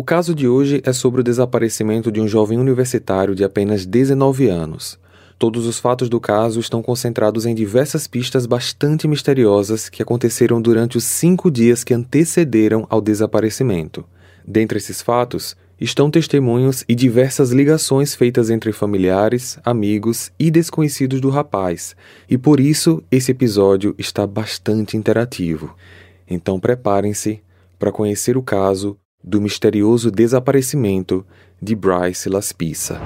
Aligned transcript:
O 0.00 0.02
caso 0.02 0.34
de 0.34 0.48
hoje 0.48 0.80
é 0.82 0.94
sobre 0.94 1.20
o 1.20 1.22
desaparecimento 1.22 2.10
de 2.10 2.22
um 2.22 2.26
jovem 2.26 2.56
universitário 2.56 3.34
de 3.34 3.44
apenas 3.44 3.84
19 3.84 4.48
anos. 4.48 4.98
Todos 5.38 5.66
os 5.66 5.78
fatos 5.78 6.08
do 6.08 6.18
caso 6.18 6.58
estão 6.58 6.82
concentrados 6.82 7.44
em 7.44 7.54
diversas 7.54 8.06
pistas 8.06 8.46
bastante 8.46 9.06
misteriosas 9.06 9.90
que 9.90 10.02
aconteceram 10.02 10.58
durante 10.62 10.96
os 10.96 11.04
cinco 11.04 11.50
dias 11.50 11.84
que 11.84 11.92
antecederam 11.92 12.86
ao 12.88 13.02
desaparecimento. 13.02 14.02
Dentre 14.42 14.78
esses 14.78 15.02
fatos, 15.02 15.54
estão 15.78 16.10
testemunhos 16.10 16.82
e 16.88 16.94
diversas 16.94 17.50
ligações 17.50 18.14
feitas 18.14 18.48
entre 18.48 18.72
familiares, 18.72 19.58
amigos 19.62 20.32
e 20.38 20.50
desconhecidos 20.50 21.20
do 21.20 21.28
rapaz, 21.28 21.94
e 22.26 22.38
por 22.38 22.58
isso 22.58 23.02
esse 23.10 23.32
episódio 23.32 23.94
está 23.98 24.26
bastante 24.26 24.96
interativo. 24.96 25.76
Então 26.26 26.58
preparem-se 26.58 27.42
para 27.78 27.92
conhecer 27.92 28.38
o 28.38 28.42
caso 28.42 28.96
do 29.22 29.40
misterioso 29.40 30.10
desaparecimento 30.10 31.24
de 31.60 31.74
Bryce 31.74 32.28
Laspissa. 32.28 33.00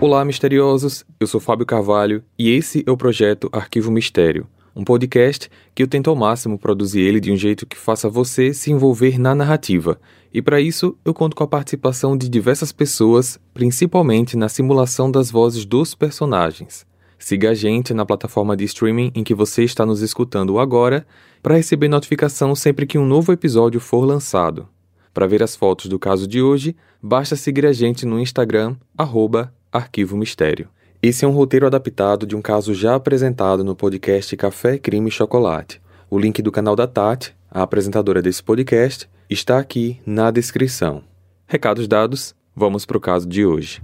Olá, 0.00 0.24
misteriosos! 0.24 1.04
Eu 1.18 1.26
sou 1.26 1.40
Fábio 1.40 1.66
Carvalho 1.66 2.22
e 2.38 2.50
esse 2.50 2.84
é 2.86 2.90
o 2.90 2.96
projeto 2.96 3.48
Arquivo 3.52 3.90
Mistério, 3.90 4.46
um 4.76 4.84
podcast 4.84 5.50
que 5.74 5.82
eu 5.82 5.88
tento 5.88 6.08
ao 6.08 6.16
máximo 6.16 6.58
produzir 6.58 7.00
ele 7.00 7.18
de 7.18 7.32
um 7.32 7.36
jeito 7.36 7.66
que 7.66 7.76
faça 7.76 8.08
você 8.08 8.54
se 8.54 8.70
envolver 8.70 9.18
na 9.18 9.34
narrativa. 9.34 9.98
E 10.32 10.40
para 10.40 10.60
isso, 10.60 10.96
eu 11.04 11.12
conto 11.12 11.34
com 11.34 11.44
a 11.44 11.48
participação 11.48 12.16
de 12.16 12.28
diversas 12.28 12.70
pessoas, 12.70 13.38
principalmente 13.52 14.36
na 14.36 14.48
simulação 14.48 15.10
das 15.10 15.30
vozes 15.30 15.64
dos 15.64 15.94
personagens. 15.94 16.86
Siga 17.18 17.50
a 17.50 17.54
gente 17.54 17.94
na 17.94 18.04
plataforma 18.04 18.56
de 18.56 18.64
streaming 18.64 19.10
em 19.14 19.24
que 19.24 19.34
você 19.34 19.64
está 19.64 19.86
nos 19.86 20.02
escutando 20.02 20.58
agora 20.58 21.06
para 21.42 21.56
receber 21.56 21.88
notificação 21.88 22.54
sempre 22.54 22.86
que 22.86 22.98
um 22.98 23.06
novo 23.06 23.32
episódio 23.32 23.80
for 23.80 24.04
lançado. 24.04 24.68
Para 25.14 25.28
ver 25.28 25.44
as 25.44 25.54
fotos 25.54 25.86
do 25.86 25.96
caso 25.96 26.26
de 26.26 26.42
hoje, 26.42 26.74
basta 27.00 27.36
seguir 27.36 27.64
a 27.64 27.72
gente 27.72 28.04
no 28.04 28.18
Instagram, 28.18 28.74
arroba 28.98 29.54
Arquivo 29.72 30.16
Mistério. 30.16 30.68
Esse 31.00 31.24
é 31.24 31.28
um 31.28 31.30
roteiro 31.30 31.66
adaptado 31.66 32.26
de 32.26 32.34
um 32.34 32.42
caso 32.42 32.74
já 32.74 32.96
apresentado 32.96 33.62
no 33.62 33.76
podcast 33.76 34.36
Café, 34.36 34.76
Crime 34.76 35.08
e 35.08 35.12
Chocolate. 35.12 35.80
O 36.10 36.18
link 36.18 36.42
do 36.42 36.50
canal 36.50 36.74
da 36.74 36.88
Tati, 36.88 37.32
a 37.48 37.62
apresentadora 37.62 38.20
desse 38.20 38.42
podcast, 38.42 39.08
está 39.30 39.58
aqui 39.58 40.00
na 40.04 40.32
descrição. 40.32 41.04
Recados 41.46 41.86
dados, 41.86 42.34
vamos 42.56 42.84
para 42.84 42.98
o 42.98 43.00
caso 43.00 43.28
de 43.28 43.46
hoje. 43.46 43.80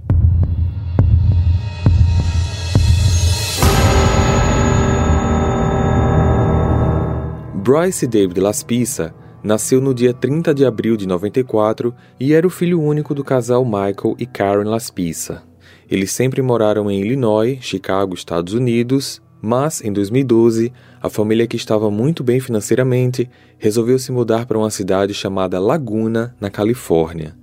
Bryce 7.63 8.05
David 8.05 8.41
Laspissa 8.41 9.13
Nasceu 9.43 9.81
no 9.81 9.91
dia 9.91 10.13
30 10.13 10.53
de 10.53 10.65
abril 10.65 10.95
de 10.95 11.07
94 11.07 11.93
e 12.19 12.31
era 12.33 12.45
o 12.45 12.49
filho 12.49 12.79
único 12.79 13.15
do 13.15 13.23
casal 13.23 13.65
Michael 13.65 14.15
e 14.19 14.25
Karen 14.27 14.69
Laspissa. 14.69 15.41
Eles 15.89 16.11
sempre 16.11 16.43
moraram 16.43 16.91
em 16.91 17.01
Illinois, 17.01 17.57
Chicago, 17.59 18.13
Estados 18.13 18.53
Unidos, 18.53 19.19
mas 19.41 19.83
em 19.83 19.91
2012, 19.91 20.71
a 21.01 21.09
família 21.09 21.47
que 21.47 21.55
estava 21.55 21.89
muito 21.89 22.23
bem 22.23 22.39
financeiramente 22.39 23.27
resolveu 23.57 23.97
se 23.97 24.11
mudar 24.11 24.45
para 24.45 24.59
uma 24.59 24.69
cidade 24.69 25.13
chamada 25.13 25.59
Laguna, 25.59 26.35
na 26.39 26.51
Califórnia. 26.51 27.35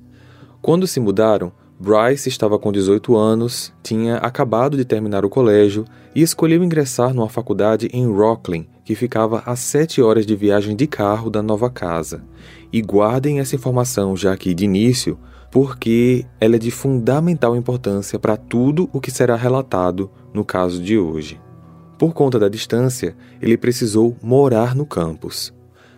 Quando 0.63 0.87
se 0.87 1.01
mudaram, 1.01 1.53
Bryce 1.81 2.29
estava 2.29 2.59
com 2.59 2.73
18 2.73 3.17
anos, 3.17 3.73
tinha 3.85 4.17
acabado 4.17 4.77
de 4.77 4.85
terminar 4.85 5.25
o 5.25 5.31
colégio 5.31 5.85
e 6.13 6.23
escolheu 6.23 6.65
ingressar 6.65 7.15
numa 7.15 7.29
faculdade 7.29 7.89
em 7.93 8.05
Rocklin, 8.05 8.67
que 8.85 8.97
ficava 8.97 9.45
a 9.47 9.55
7 9.55 10.03
horas 10.03 10.27
de 10.27 10.35
viagem 10.35 10.75
de 10.75 10.89
carro 10.89 11.31
da 11.31 11.41
nova 11.41 11.71
casa. 11.71 12.25
E 12.73 12.83
guardem 12.83 13.39
essa 13.39 13.55
informação 13.55 14.17
já 14.17 14.33
aqui 14.33 14.55
de 14.55 14.65
início, 14.65 15.17
porque 15.53 16.27
ela 16.41 16.57
é 16.57 16.59
de 16.59 16.73
fundamental 16.73 17.55
importância 17.55 18.19
para 18.19 18.37
tudo 18.37 18.91
o 18.93 19.01
que 19.01 19.13
será 19.13 19.37
relatado 19.37 20.11
no 20.35 20.45
caso 20.45 20.83
de 20.83 20.99
hoje. 20.99 21.41
Por 21.97 22.13
conta 22.13 22.41
da 22.41 22.49
distância, 22.49 23.17
ele 23.41 23.57
precisou 23.57 24.17
morar 24.21 24.75
no 24.75 24.85
campus. 24.85 25.55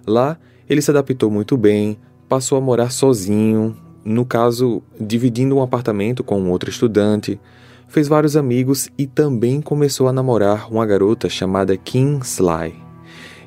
Lá, 0.06 0.38
ele 0.68 0.82
se 0.82 0.90
adaptou 0.90 1.30
muito 1.30 1.56
bem, 1.56 1.98
passou 2.28 2.58
a 2.58 2.60
morar 2.60 2.90
sozinho, 2.90 3.74
no 4.04 4.24
caso, 4.24 4.82
dividindo 4.98 5.56
um 5.56 5.62
apartamento 5.62 6.24
com 6.24 6.40
um 6.40 6.50
outro 6.50 6.70
estudante, 6.70 7.40
fez 7.88 8.08
vários 8.08 8.36
amigos 8.36 8.88
e 8.96 9.06
também 9.06 9.60
começou 9.60 10.08
a 10.08 10.12
namorar 10.12 10.70
uma 10.72 10.86
garota 10.86 11.28
chamada 11.28 11.76
Kim 11.76 12.20
Sly. 12.22 12.74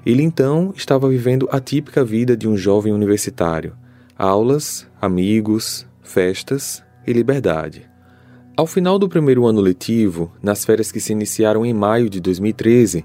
Ele 0.05 0.21
então 0.21 0.73
estava 0.75 1.07
vivendo 1.07 1.47
a 1.51 1.59
típica 1.59 2.03
vida 2.03 2.35
de 2.35 2.47
um 2.47 2.57
jovem 2.57 2.91
universitário: 2.91 3.73
aulas, 4.17 4.85
amigos, 5.01 5.87
festas 6.01 6.83
e 7.07 7.13
liberdade. 7.13 7.89
Ao 8.55 8.67
final 8.67 8.99
do 8.99 9.09
primeiro 9.09 9.47
ano 9.47 9.61
letivo, 9.61 10.31
nas 10.41 10.63
férias 10.63 10.91
que 10.91 10.99
se 10.99 11.11
iniciaram 11.11 11.65
em 11.65 11.73
maio 11.73 12.09
de 12.09 12.19
2013, 12.19 13.03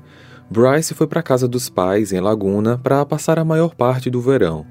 Bryce 0.51 0.93
foi 0.93 1.07
para 1.07 1.21
a 1.21 1.23
casa 1.23 1.47
dos 1.49 1.71
pais 1.71 2.13
em 2.13 2.21
Laguna 2.21 2.77
para 2.77 3.05
passar 3.07 3.39
a 3.39 3.45
maior 3.45 3.75
parte 3.75 4.11
do 4.11 4.21
verão. 4.21 4.67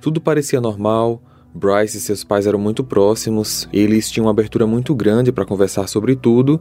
Tudo 0.00 0.20
parecia 0.20 0.60
normal, 0.60 1.20
Bryce 1.54 1.98
e 1.98 2.00
seus 2.00 2.24
pais 2.24 2.46
eram 2.46 2.58
muito 2.58 2.82
próximos, 2.82 3.68
eles 3.72 4.10
tinham 4.10 4.24
uma 4.24 4.30
abertura 4.30 4.66
muito 4.66 4.94
grande 4.94 5.30
para 5.30 5.44
conversar 5.44 5.86
sobre 5.86 6.16
tudo, 6.16 6.60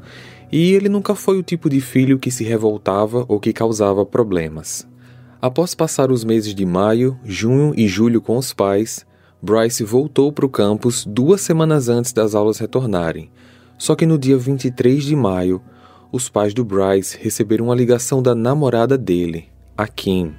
e 0.52 0.74
ele 0.74 0.90
nunca 0.90 1.16
foi 1.16 1.40
o 1.40 1.44
tipo 1.44 1.70
de 1.70 1.80
filho 1.80 2.20
que 2.20 2.30
se 2.30 2.44
revoltava 2.44 3.26
ou 3.28 3.40
que 3.40 3.54
causava 3.54 4.06
problemas. 4.06 4.86
Após 5.42 5.74
passar 5.74 6.12
os 6.12 6.24
meses 6.24 6.54
de 6.54 6.66
maio, 6.66 7.18
junho 7.24 7.74
e 7.76 7.88
julho 7.88 8.22
com 8.22 8.38
os 8.38 8.54
pais, 8.54 9.06
Bryce 9.42 9.84
voltou 9.84 10.32
para 10.32 10.46
o 10.46 10.50
campus 10.50 11.04
duas 11.04 11.42
semanas 11.42 11.90
antes 11.90 12.14
das 12.14 12.36
aulas 12.36 12.60
retornarem. 12.60 13.32
Só 13.78 13.96
que 13.96 14.06
no 14.06 14.20
dia 14.20 14.38
23 14.38 15.04
de 15.04 15.16
maio, 15.16 15.62
os 16.12 16.30
pais 16.30 16.54
do 16.54 16.64
Bryce 16.64 17.18
receberam 17.20 17.66
uma 17.66 17.76
ligação 17.76 18.22
da 18.22 18.36
namorada 18.36 18.98
dele, 18.98 19.48
a 19.76 19.88
Kim. 19.88 20.36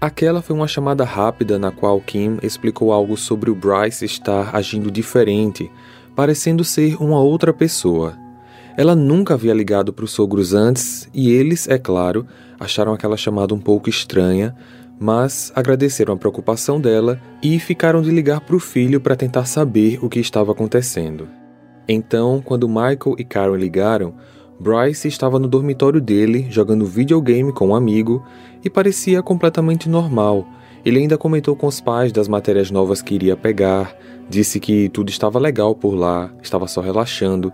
Aquela 0.00 0.40
foi 0.40 0.56
uma 0.56 0.66
chamada 0.66 1.04
rápida 1.04 1.58
na 1.58 1.70
qual 1.70 2.00
Kim 2.00 2.38
explicou 2.42 2.90
algo 2.90 3.18
sobre 3.18 3.50
o 3.50 3.54
Bryce 3.54 4.06
estar 4.06 4.56
agindo 4.56 4.90
diferente, 4.90 5.70
parecendo 6.16 6.64
ser 6.64 6.96
uma 7.02 7.20
outra 7.20 7.52
pessoa. 7.52 8.16
Ela 8.78 8.96
nunca 8.96 9.34
havia 9.34 9.52
ligado 9.52 9.92
para 9.92 10.06
os 10.06 10.12
sogros 10.12 10.54
antes 10.54 11.06
e 11.12 11.30
eles, 11.30 11.68
é 11.68 11.76
claro, 11.76 12.26
acharam 12.58 12.94
aquela 12.94 13.14
chamada 13.14 13.54
um 13.54 13.60
pouco 13.60 13.90
estranha, 13.90 14.56
mas 14.98 15.52
agradeceram 15.54 16.14
a 16.14 16.16
preocupação 16.16 16.80
dela 16.80 17.20
e 17.42 17.60
ficaram 17.60 18.00
de 18.00 18.10
ligar 18.10 18.40
para 18.40 18.56
o 18.56 18.60
filho 18.60 19.02
para 19.02 19.14
tentar 19.14 19.44
saber 19.44 19.98
o 20.02 20.08
que 20.08 20.18
estava 20.18 20.52
acontecendo. 20.52 21.28
Então, 21.86 22.40
quando 22.42 22.66
Michael 22.66 23.16
e 23.18 23.24
Karen 23.24 23.58
ligaram, 23.58 24.14
Bryce 24.60 25.08
estava 25.08 25.38
no 25.38 25.48
dormitório 25.48 26.02
dele, 26.02 26.46
jogando 26.50 26.84
videogame 26.84 27.50
com 27.50 27.68
um 27.68 27.74
amigo, 27.74 28.22
e 28.64 28.70
parecia 28.70 29.22
completamente 29.22 29.88
normal. 29.88 30.46
Ele 30.84 30.98
ainda 30.98 31.18
comentou 31.18 31.54
com 31.54 31.66
os 31.66 31.80
pais 31.80 32.12
das 32.12 32.28
matérias 32.28 32.70
novas 32.70 33.02
que 33.02 33.14
iria 33.14 33.36
pegar, 33.36 33.94
disse 34.28 34.58
que 34.58 34.88
tudo 34.88 35.10
estava 35.10 35.38
legal 35.38 35.74
por 35.74 35.94
lá, 35.94 36.32
estava 36.42 36.66
só 36.66 36.80
relaxando, 36.80 37.52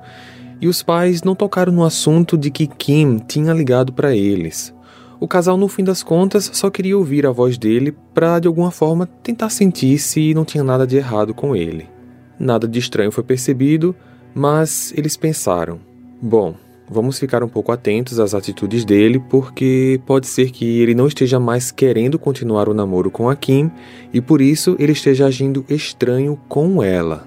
e 0.61 0.69
os 0.69 0.83
pais 0.83 1.23
não 1.23 1.35
tocaram 1.35 1.73
no 1.73 1.85
assunto 1.85 2.37
de 2.39 2.51
que 2.51 2.67
Kim 2.67 3.19
tinha 3.19 3.53
ligado 3.53 3.93
para 3.93 4.15
eles. 4.15 4.75
O 5.19 5.27
casal, 5.27 5.57
no 5.57 5.67
fim 5.67 5.83
das 5.83 6.03
contas, 6.03 6.51
só 6.53 6.71
queria 6.71 6.97
ouvir 6.97 7.27
a 7.27 7.31
voz 7.31 7.57
dele 7.57 7.95
para, 8.13 8.39
de 8.39 8.47
alguma 8.47 8.71
forma, 8.71 9.07
tentar 9.23 9.49
sentir 9.49 9.99
se 9.99 10.35
não 10.35 10.45
tinha 10.45 10.63
nada 10.63 10.87
de 10.87 10.97
errado 10.97 11.33
com 11.33 11.57
ele. 11.57 11.89
Nada 12.39 12.69
de 12.69 12.79
estranho 12.79 13.11
foi 13.11 13.25
percebido, 13.25 13.97
mas 14.35 14.93
eles 14.95 15.17
pensaram: 15.17 15.81
bom, 16.21 16.55
Vamos 16.89 17.19
ficar 17.19 17.43
um 17.43 17.49
pouco 17.49 17.73
atentos 17.73 18.21
às 18.21 18.33
atitudes 18.33 18.85
dele, 18.85 19.19
porque 19.19 20.01
pode 20.07 20.29
ser 20.29 20.53
que 20.53 20.81
ele 20.81 20.95
não 20.95 21.09
esteja 21.09 21.41
mais 21.41 21.73
querendo 21.73 22.17
continuar 22.17 22.69
o 22.69 22.75
namoro 22.75 23.11
com 23.11 23.29
a 23.29 23.35
Kim 23.35 23.71
e 24.13 24.21
por 24.21 24.41
isso 24.41 24.77
ele 24.79 24.93
esteja 24.93 25.27
agindo 25.27 25.65
estranho 25.69 26.39
com 26.49 26.81
ela. 26.81 27.27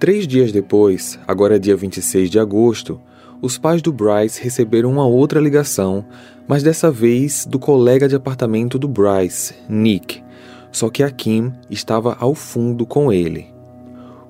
Três 0.00 0.26
dias 0.26 0.50
depois, 0.50 1.18
agora 1.26 1.58
dia 1.58 1.76
26 1.76 2.28
de 2.28 2.38
agosto, 2.40 3.00
os 3.40 3.56
pais 3.56 3.80
do 3.80 3.92
Bryce 3.92 4.42
receberam 4.42 4.90
uma 4.90 5.06
outra 5.06 5.40
ligação, 5.40 6.04
mas 6.48 6.62
dessa 6.62 6.90
vez 6.90 7.46
do 7.46 7.60
colega 7.60 8.08
de 8.08 8.16
apartamento 8.16 8.76
do 8.76 8.88
Bryce, 8.88 9.54
Nick. 9.68 10.20
Só 10.72 10.90
que 10.90 11.04
a 11.04 11.10
Kim 11.10 11.52
estava 11.70 12.16
ao 12.18 12.34
fundo 12.34 12.84
com 12.84 13.12
ele. 13.12 13.46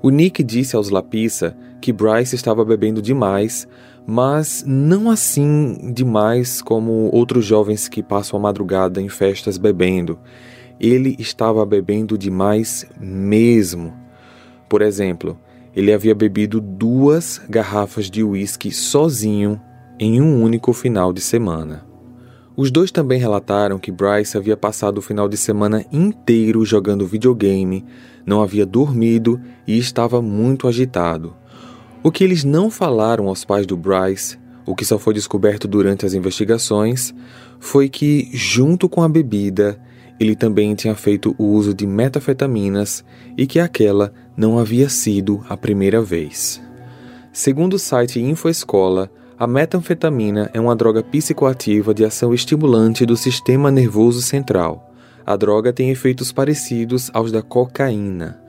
O 0.02 0.10
Nick 0.10 0.42
disse 0.42 0.76
aos 0.76 0.90
Lapissa 0.90 1.56
que 1.80 1.92
Bryce 1.92 2.34
estava 2.34 2.64
bebendo 2.64 3.00
demais, 3.00 3.66
mas 4.06 4.64
não 4.66 5.10
assim 5.10 5.92
demais 5.92 6.60
como 6.60 7.10
outros 7.12 7.44
jovens 7.44 7.88
que 7.88 8.02
passam 8.02 8.38
a 8.38 8.42
madrugada 8.42 9.00
em 9.00 9.08
festas 9.08 9.56
bebendo. 9.56 10.18
Ele 10.78 11.16
estava 11.18 11.64
bebendo 11.64 12.18
demais 12.18 12.86
mesmo. 13.00 13.94
Por 14.68 14.82
exemplo, 14.82 15.38
ele 15.74 15.92
havia 15.92 16.14
bebido 16.14 16.60
duas 16.60 17.40
garrafas 17.48 18.10
de 18.10 18.22
uísque 18.22 18.70
sozinho 18.70 19.60
em 19.98 20.20
um 20.20 20.42
único 20.42 20.72
final 20.72 21.12
de 21.12 21.20
semana. 21.20 21.86
Os 22.56 22.70
dois 22.70 22.92
também 22.92 23.18
relataram 23.18 23.78
que 23.78 23.90
Bryce 23.90 24.36
havia 24.36 24.56
passado 24.56 24.98
o 24.98 25.02
final 25.02 25.28
de 25.28 25.36
semana 25.36 25.84
inteiro 25.92 26.64
jogando 26.64 27.06
videogame, 27.06 27.84
não 28.24 28.40
havia 28.40 28.64
dormido 28.64 29.40
e 29.66 29.76
estava 29.76 30.22
muito 30.22 30.68
agitado. 30.68 31.34
O 32.06 32.12
que 32.12 32.22
eles 32.22 32.44
não 32.44 32.70
falaram 32.70 33.28
aos 33.28 33.46
pais 33.46 33.66
do 33.66 33.78
Bryce, 33.78 34.38
o 34.66 34.76
que 34.76 34.84
só 34.84 34.98
foi 34.98 35.14
descoberto 35.14 35.66
durante 35.66 36.04
as 36.04 36.12
investigações, 36.12 37.14
foi 37.58 37.88
que, 37.88 38.28
junto 38.30 38.90
com 38.90 39.02
a 39.02 39.08
bebida, 39.08 39.80
ele 40.20 40.36
também 40.36 40.74
tinha 40.74 40.94
feito 40.94 41.34
o 41.38 41.44
uso 41.44 41.72
de 41.72 41.86
metafetaminas 41.86 43.02
e 43.38 43.46
que 43.46 43.58
aquela 43.58 44.12
não 44.36 44.58
havia 44.58 44.90
sido 44.90 45.42
a 45.48 45.56
primeira 45.56 46.02
vez. 46.02 46.62
Segundo 47.32 47.72
o 47.72 47.78
site 47.78 48.20
InfoEscola, 48.20 49.10
a 49.38 49.46
metanfetamina 49.46 50.50
é 50.52 50.60
uma 50.60 50.76
droga 50.76 51.02
psicoativa 51.02 51.94
de 51.94 52.04
ação 52.04 52.34
estimulante 52.34 53.06
do 53.06 53.16
sistema 53.16 53.70
nervoso 53.70 54.20
central. 54.20 54.92
A 55.24 55.36
droga 55.36 55.72
tem 55.72 55.88
efeitos 55.88 56.30
parecidos 56.30 57.10
aos 57.14 57.32
da 57.32 57.40
cocaína. 57.40 58.43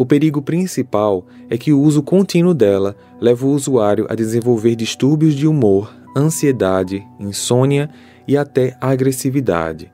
O 0.00 0.06
perigo 0.06 0.40
principal 0.40 1.26
é 1.50 1.58
que 1.58 1.74
o 1.74 1.78
uso 1.82 2.02
contínuo 2.02 2.54
dela 2.54 2.96
leva 3.20 3.44
o 3.44 3.50
usuário 3.50 4.06
a 4.08 4.14
desenvolver 4.14 4.74
distúrbios 4.74 5.34
de 5.34 5.46
humor, 5.46 5.94
ansiedade, 6.16 7.06
insônia 7.20 7.90
e 8.26 8.34
até 8.34 8.78
agressividade. 8.80 9.92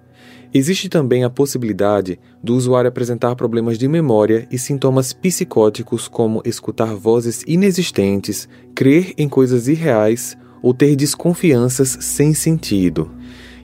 Existe 0.54 0.88
também 0.88 1.24
a 1.24 1.28
possibilidade 1.28 2.20
do 2.40 2.54
usuário 2.54 2.86
apresentar 2.86 3.34
problemas 3.34 3.76
de 3.76 3.88
memória 3.88 4.46
e 4.48 4.56
sintomas 4.56 5.12
psicóticos 5.12 6.06
como 6.06 6.40
escutar 6.44 6.94
vozes 6.94 7.42
inexistentes, 7.44 8.48
crer 8.76 9.12
em 9.18 9.28
coisas 9.28 9.66
irreais 9.66 10.38
ou 10.62 10.72
ter 10.72 10.94
desconfianças 10.94 11.98
sem 12.00 12.32
sentido. 12.32 13.10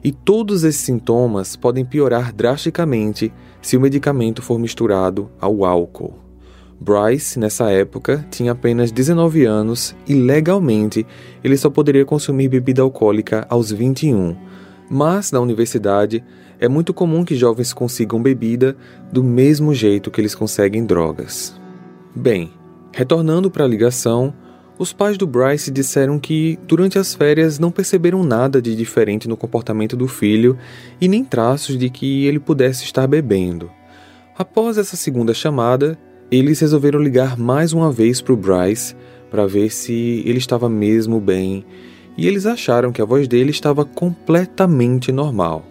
E 0.03 0.11
todos 0.11 0.65
esses 0.65 0.81
sintomas 0.81 1.55
podem 1.55 1.85
piorar 1.85 2.33
drasticamente 2.33 3.33
se 3.61 3.77
o 3.77 3.81
medicamento 3.81 4.43
for 4.43 4.59
misturado 4.59 5.31
ao 5.41 5.65
álcool. 5.65 6.22
Bryce, 6.83 7.39
nessa 7.39 7.71
época, 7.71 8.27
tinha 8.29 8.51
apenas 8.53 8.91
19 8.91 9.45
anos 9.45 9.95
e 10.07 10.15
legalmente 10.15 11.07
ele 11.43 11.57
só 11.57 11.71
poderia 11.71 12.05
consumir 12.05 12.49
bebida 12.49 12.83
alcoólica 12.83 13.47
aos 13.49 13.71
21. 13.71 14.37
Mas 14.91 15.31
na 15.31 15.39
universidade 15.39 16.25
é 16.59 16.69
muito 16.69 16.93
comum 16.93 17.25
que 17.25 17.37
jovens 17.37 17.73
consigam 17.73 18.21
bebida 18.21 18.77
do 19.13 19.23
mesmo 19.23 19.73
jeito 19.73 20.11
que 20.11 20.21
eles 20.21 20.35
conseguem 20.35 20.85
drogas. 20.85 21.55
Bem, 22.15 22.53
retornando 22.93 23.49
para 23.49 23.65
a 23.65 23.69
ligação, 23.69 24.35
os 24.77 24.93
pais 24.93 25.17
do 25.17 25.27
Bryce 25.27 25.71
disseram 25.71 26.19
que, 26.19 26.59
durante 26.67 26.99
as 26.99 27.15
férias, 27.15 27.59
não 27.61 27.71
perceberam 27.71 28.25
nada 28.25 28.61
de 28.61 28.75
diferente 28.75 29.29
no 29.29 29.37
comportamento 29.37 29.97
do 29.97 30.09
filho 30.09 30.59
e 31.01 31.07
nem 31.07 31.25
traços 31.25 31.79
de 31.79 31.89
que 31.89 32.27
ele 32.27 32.41
pudesse 32.41 32.83
estar 32.85 33.07
bebendo. 33.07 33.71
Após 34.37 34.79
essa 34.79 34.97
segunda 34.97 35.33
chamada, 35.33 35.97
eles 36.33 36.59
resolveram 36.61 36.99
ligar 36.99 37.39
mais 37.39 37.75
uma 37.75 37.93
vez 37.93 38.23
para 38.23 38.33
o 38.33 38.37
Bryce 38.37 38.97
para 39.31 39.47
ver 39.47 39.71
se 39.71 40.23
ele 40.25 40.39
estava 40.39 40.67
mesmo 40.67 41.21
bem 41.21 41.63
e 42.17 42.27
eles 42.27 42.47
acharam 42.47 42.91
que 42.91 43.03
a 43.03 43.05
voz 43.05 43.29
dele 43.29 43.51
estava 43.51 43.85
completamente 43.85 45.13
normal. 45.13 45.63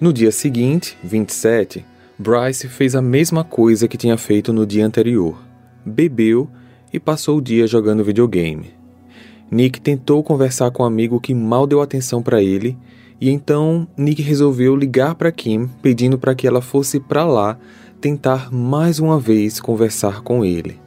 No 0.00 0.12
dia 0.12 0.30
seguinte, 0.30 0.96
27, 1.02 1.84
Bryce 2.16 2.68
fez 2.68 2.94
a 2.94 3.02
mesma 3.02 3.42
coisa 3.42 3.88
que 3.88 3.96
tinha 3.96 4.16
feito 4.16 4.52
no 4.52 4.64
dia 4.64 4.86
anterior. 4.86 5.36
Bebeu 5.84 6.48
e 6.92 7.00
passou 7.00 7.38
o 7.38 7.42
dia 7.42 7.66
jogando 7.66 8.04
videogame. 8.04 8.72
Nick 9.50 9.80
tentou 9.80 10.22
conversar 10.22 10.70
com 10.70 10.84
um 10.84 10.86
amigo 10.86 11.20
que 11.20 11.34
mal 11.34 11.66
deu 11.66 11.82
atenção 11.82 12.22
para 12.22 12.40
ele, 12.40 12.78
e 13.20 13.28
então 13.28 13.88
Nick 13.96 14.22
resolveu 14.22 14.76
ligar 14.76 15.16
para 15.16 15.32
Kim 15.32 15.68
pedindo 15.82 16.16
para 16.16 16.34
que 16.34 16.46
ela 16.46 16.62
fosse 16.62 17.00
para 17.00 17.24
lá 17.24 17.58
tentar 18.00 18.50
mais 18.50 18.98
uma 18.98 19.20
vez 19.20 19.60
conversar 19.60 20.22
com 20.22 20.44
ele. 20.44 20.80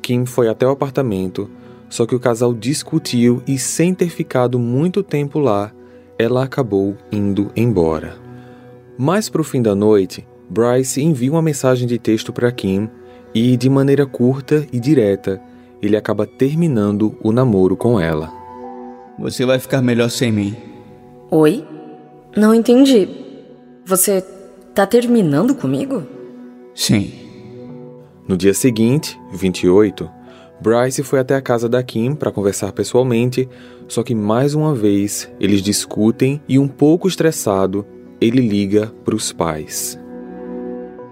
Kim 0.00 0.24
foi 0.24 0.48
até 0.48 0.66
o 0.66 0.70
apartamento, 0.70 1.48
só 1.88 2.06
que 2.06 2.14
o 2.14 2.20
casal 2.20 2.54
discutiu 2.54 3.42
e, 3.46 3.58
sem 3.58 3.94
ter 3.94 4.08
ficado 4.08 4.58
muito 4.58 5.02
tempo 5.02 5.38
lá, 5.38 5.72
ela 6.18 6.42
acabou 6.44 6.96
indo 7.12 7.50
embora. 7.54 8.16
Mais 8.96 9.28
para 9.28 9.40
o 9.40 9.44
fim 9.44 9.60
da 9.60 9.74
noite, 9.74 10.26
Bryce 10.48 11.02
envia 11.02 11.30
uma 11.30 11.42
mensagem 11.42 11.86
de 11.86 11.98
texto 11.98 12.32
para 12.32 12.50
Kim 12.52 12.88
e, 13.34 13.56
de 13.56 13.68
maneira 13.68 14.06
curta 14.06 14.66
e 14.72 14.80
direta, 14.80 15.40
ele 15.82 15.96
acaba 15.96 16.26
terminando 16.26 17.16
o 17.22 17.32
namoro 17.32 17.76
com 17.76 18.00
ela. 18.00 18.32
Você 19.18 19.44
vai 19.44 19.58
ficar 19.58 19.82
melhor 19.82 20.10
sem 20.10 20.32
mim. 20.32 20.56
Oi? 21.30 21.64
Não 22.36 22.54
entendi. 22.54 23.08
Você 23.84 24.24
tá 24.74 24.86
terminando 24.86 25.54
comigo? 25.54 26.13
Sim. 26.74 27.20
No 28.26 28.36
dia 28.36 28.54
seguinte, 28.54 29.20
28, 29.32 30.10
Bryce 30.60 31.02
foi 31.04 31.20
até 31.20 31.36
a 31.36 31.42
casa 31.42 31.68
da 31.68 31.82
Kim 31.82 32.14
para 32.14 32.32
conversar 32.32 32.72
pessoalmente, 32.72 33.48
só 33.86 34.02
que 34.02 34.14
mais 34.14 34.54
uma 34.54 34.74
vez 34.74 35.30
eles 35.38 35.62
discutem 35.62 36.42
e, 36.48 36.58
um 36.58 36.66
pouco 36.66 37.06
estressado, 37.06 37.86
ele 38.20 38.40
liga 38.40 38.86
para 39.04 39.14
os 39.14 39.32
pais. 39.32 39.98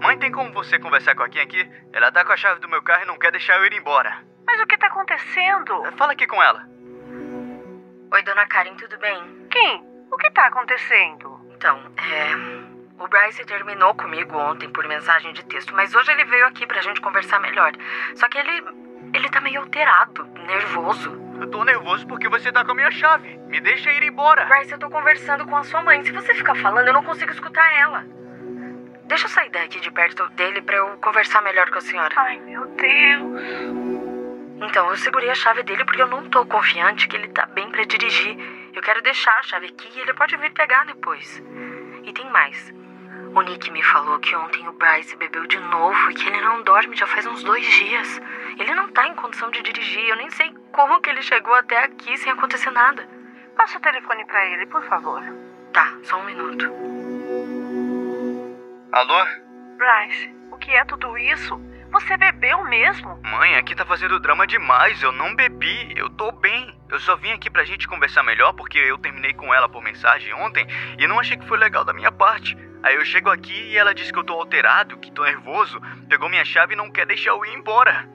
Mãe, 0.01 0.17
tem 0.17 0.31
como 0.31 0.51
você 0.53 0.79
conversar 0.79 1.15
com 1.15 1.23
a 1.23 1.29
Kim 1.29 1.39
aqui? 1.39 1.69
Ela 1.93 2.11
tá 2.11 2.25
com 2.25 2.33
a 2.33 2.37
chave 2.37 2.59
do 2.59 2.67
meu 2.67 2.81
carro 2.81 3.03
e 3.03 3.07
não 3.07 3.17
quer 3.17 3.31
deixar 3.31 3.57
eu 3.57 3.65
ir 3.65 3.73
embora. 3.73 4.23
Mas 4.45 4.59
o 4.61 4.65
que 4.65 4.77
tá 4.77 4.87
acontecendo? 4.87 5.83
Fala 5.97 6.13
aqui 6.13 6.27
com 6.27 6.41
ela. 6.41 6.67
Oi, 8.11 8.23
dona 8.23 8.45
Karen, 8.47 8.75
tudo 8.75 8.97
bem? 8.99 9.21
Kim, 9.49 9.83
o 10.11 10.17
que 10.17 10.29
tá 10.31 10.47
acontecendo? 10.47 11.39
Então, 11.55 11.79
é. 11.97 12.62
O 12.99 13.07
Bryce 13.07 13.43
terminou 13.45 13.93
comigo 13.95 14.37
ontem 14.37 14.69
por 14.69 14.87
mensagem 14.87 15.33
de 15.33 15.43
texto, 15.45 15.73
mas 15.73 15.93
hoje 15.93 16.11
ele 16.11 16.25
veio 16.25 16.45
aqui 16.45 16.65
pra 16.65 16.81
gente 16.81 17.01
conversar 17.01 17.39
melhor. 17.39 17.73
Só 18.15 18.29
que 18.29 18.37
ele. 18.37 18.63
ele 19.13 19.29
tá 19.29 19.41
meio 19.41 19.61
alterado, 19.61 20.25
nervoso. 20.47 21.21
Eu 21.41 21.49
tô 21.49 21.63
nervoso 21.63 22.05
porque 22.07 22.29
você 22.29 22.51
tá 22.51 22.63
com 22.63 22.71
a 22.71 22.75
minha 22.75 22.91
chave. 22.91 23.37
Me 23.47 23.59
deixa 23.59 23.91
ir 23.91 24.03
embora. 24.03 24.45
Bryce, 24.45 24.71
eu 24.71 24.79
tô 24.79 24.89
conversando 24.89 25.45
com 25.45 25.57
a 25.57 25.63
sua 25.63 25.81
mãe. 25.81 26.03
Se 26.03 26.11
você 26.11 26.33
ficar 26.35 26.55
falando, 26.55 26.87
eu 26.87 26.93
não 26.93 27.03
consigo 27.03 27.31
escutar 27.31 27.73
ela. 27.77 28.05
Deixa 29.05 29.25
eu 29.25 29.29
sair 29.29 29.49
daqui 29.49 29.79
de 29.79 29.91
perto 29.91 30.27
dele 30.29 30.61
para 30.61 30.77
eu 30.77 30.97
conversar 30.97 31.41
melhor 31.41 31.69
com 31.71 31.79
a 31.79 31.81
senhora. 31.81 32.13
Ai, 32.15 32.39
meu 32.39 32.65
Deus. 32.67 33.43
Então, 34.61 34.89
eu 34.89 34.95
segurei 34.97 35.29
a 35.29 35.35
chave 35.35 35.63
dele 35.63 35.83
porque 35.83 36.01
eu 36.01 36.07
não 36.07 36.29
tô 36.29 36.45
confiante 36.45 37.07
que 37.07 37.17
ele 37.17 37.27
tá 37.29 37.45
bem 37.47 37.69
para 37.69 37.83
dirigir. 37.83 38.37
Eu 38.73 38.81
quero 38.81 39.01
deixar 39.01 39.37
a 39.37 39.43
chave 39.43 39.65
aqui 39.65 39.89
e 39.95 39.99
ele 39.99 40.13
pode 40.13 40.37
vir 40.37 40.51
pegar 40.53 40.85
depois. 40.85 41.43
E 42.03 42.13
tem 42.13 42.29
mais. 42.29 42.73
O 43.35 43.41
Nick 43.41 43.71
me 43.71 43.81
falou 43.81 44.19
que 44.19 44.35
ontem 44.35 44.67
o 44.67 44.73
Bryce 44.73 45.15
bebeu 45.15 45.47
de 45.47 45.59
novo 45.59 46.11
e 46.11 46.13
que 46.13 46.27
ele 46.29 46.39
não 46.41 46.61
dorme 46.61 46.95
já 46.95 47.07
faz 47.07 47.25
uns 47.25 47.43
dois 47.43 47.65
dias. 47.65 48.21
Ele 48.59 48.75
não 48.75 48.89
tá 48.89 49.07
em 49.07 49.15
condição 49.15 49.49
de 49.49 49.63
dirigir. 49.63 50.07
Eu 50.07 50.17
nem 50.17 50.29
sei 50.29 50.53
como 50.71 51.01
que 51.01 51.09
ele 51.09 51.21
chegou 51.23 51.53
até 51.55 51.83
aqui 51.83 52.15
sem 52.17 52.31
acontecer 52.31 52.69
nada. 52.69 53.07
Passa 53.55 53.79
o 53.79 53.81
telefone 53.81 54.23
para 54.25 54.45
ele, 54.45 54.67
por 54.67 54.83
favor. 54.83 55.23
Tá, 55.73 55.97
só 56.03 56.17
um 56.17 56.25
minuto. 56.25 56.65
Alô? 58.91 59.25
Bryce, 59.77 60.29
o 60.51 60.57
que 60.59 60.69
é 60.69 60.85
tudo 60.85 61.17
isso? 61.17 61.59
Você 61.93 62.17
bebeu 62.17 62.63
mesmo? 62.63 63.19
Mãe, 63.21 63.53
aqui 63.53 63.75
tá 63.75 63.85
fazendo 63.85 64.19
drama 64.19 64.47
demais. 64.47 64.99
Eu 65.03 65.11
não 65.11 65.35
bebi. 65.35 65.93
Eu 65.95 66.09
tô 66.09 66.31
bem. 66.31 66.73
Eu 66.89 66.99
só 66.99 67.15
vim 67.15 67.29
aqui 67.29 67.51
pra 67.51 67.63
gente 67.65 67.87
conversar 67.87 68.23
melhor 68.23 68.51
porque 68.53 68.79
eu 68.79 68.97
terminei 68.97 69.31
com 69.31 69.53
ela 69.53 69.69
por 69.69 69.83
mensagem 69.83 70.33
ontem 70.33 70.65
e 70.97 71.07
não 71.07 71.19
achei 71.19 71.37
que 71.37 71.47
foi 71.47 71.55
legal 71.55 71.85
da 71.85 71.93
minha 71.93 72.11
parte. 72.11 72.57
Aí 72.81 72.95
eu 72.95 73.05
chego 73.05 73.29
aqui 73.29 73.53
e 73.69 73.77
ela 73.77 73.93
diz 73.93 74.09
que 74.09 74.17
eu 74.17 74.23
tô 74.23 74.33
alterado, 74.33 74.97
que 74.97 75.11
tô 75.11 75.23
nervoso, 75.23 75.79
pegou 76.09 76.27
minha 76.27 76.43
chave 76.43 76.73
e 76.73 76.75
não 76.75 76.89
quer 76.89 77.05
deixar 77.05 77.29
eu 77.29 77.45
ir 77.45 77.53
embora. 77.53 78.09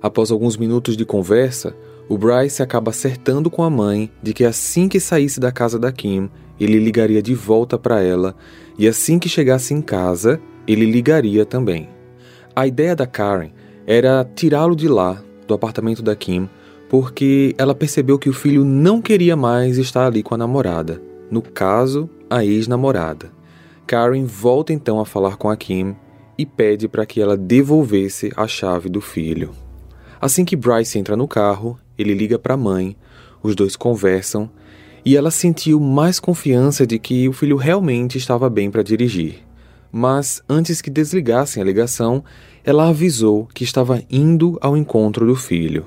Após 0.00 0.30
alguns 0.30 0.56
minutos 0.56 0.96
de 0.96 1.04
conversa, 1.04 1.76
o 2.08 2.16
Bryce 2.16 2.62
acaba 2.62 2.92
acertando 2.92 3.50
com 3.50 3.64
a 3.64 3.70
mãe 3.70 4.12
de 4.22 4.32
que 4.32 4.44
assim 4.44 4.88
que 4.88 5.00
saísse 5.00 5.40
da 5.40 5.50
casa 5.50 5.76
da 5.76 5.90
Kim, 5.90 6.30
ele 6.58 6.78
ligaria 6.78 7.20
de 7.20 7.34
volta 7.34 7.76
para 7.76 8.00
ela 8.00 8.36
e 8.78 8.86
assim 8.86 9.18
que 9.18 9.28
chegasse 9.28 9.74
em 9.74 9.82
casa, 9.82 10.40
ele 10.68 10.84
ligaria 10.84 11.44
também. 11.44 11.95
A 12.58 12.66
ideia 12.66 12.96
da 12.96 13.06
Karen 13.06 13.50
era 13.86 14.26
tirá-lo 14.34 14.74
de 14.74 14.88
lá, 14.88 15.22
do 15.46 15.52
apartamento 15.52 16.02
da 16.02 16.16
Kim, 16.16 16.48
porque 16.88 17.54
ela 17.58 17.74
percebeu 17.74 18.18
que 18.18 18.30
o 18.30 18.32
filho 18.32 18.64
não 18.64 19.02
queria 19.02 19.36
mais 19.36 19.76
estar 19.76 20.06
ali 20.06 20.22
com 20.22 20.34
a 20.34 20.38
namorada, 20.38 21.02
no 21.30 21.42
caso, 21.42 22.08
a 22.30 22.42
ex-namorada. 22.42 23.30
Karen 23.86 24.24
volta 24.24 24.72
então 24.72 24.98
a 24.98 25.04
falar 25.04 25.36
com 25.36 25.50
a 25.50 25.56
Kim 25.56 25.94
e 26.38 26.46
pede 26.46 26.88
para 26.88 27.04
que 27.04 27.20
ela 27.20 27.36
devolvesse 27.36 28.32
a 28.34 28.46
chave 28.46 28.88
do 28.88 29.02
filho. 29.02 29.50
Assim 30.18 30.42
que 30.42 30.56
Bryce 30.56 30.98
entra 30.98 31.14
no 31.14 31.28
carro, 31.28 31.78
ele 31.98 32.14
liga 32.14 32.38
para 32.38 32.54
a 32.54 32.56
mãe, 32.56 32.96
os 33.42 33.54
dois 33.54 33.76
conversam 33.76 34.48
e 35.04 35.14
ela 35.14 35.30
sentiu 35.30 35.78
mais 35.78 36.18
confiança 36.18 36.86
de 36.86 36.98
que 36.98 37.28
o 37.28 37.34
filho 37.34 37.58
realmente 37.58 38.16
estava 38.16 38.48
bem 38.48 38.70
para 38.70 38.82
dirigir. 38.82 39.45
Mas 39.92 40.42
antes 40.48 40.82
que 40.82 40.90
desligassem 40.90 41.62
a 41.62 41.66
ligação, 41.66 42.24
ela 42.64 42.88
avisou 42.88 43.46
que 43.46 43.64
estava 43.64 44.00
indo 44.10 44.58
ao 44.60 44.76
encontro 44.76 45.26
do 45.26 45.36
filho. 45.36 45.86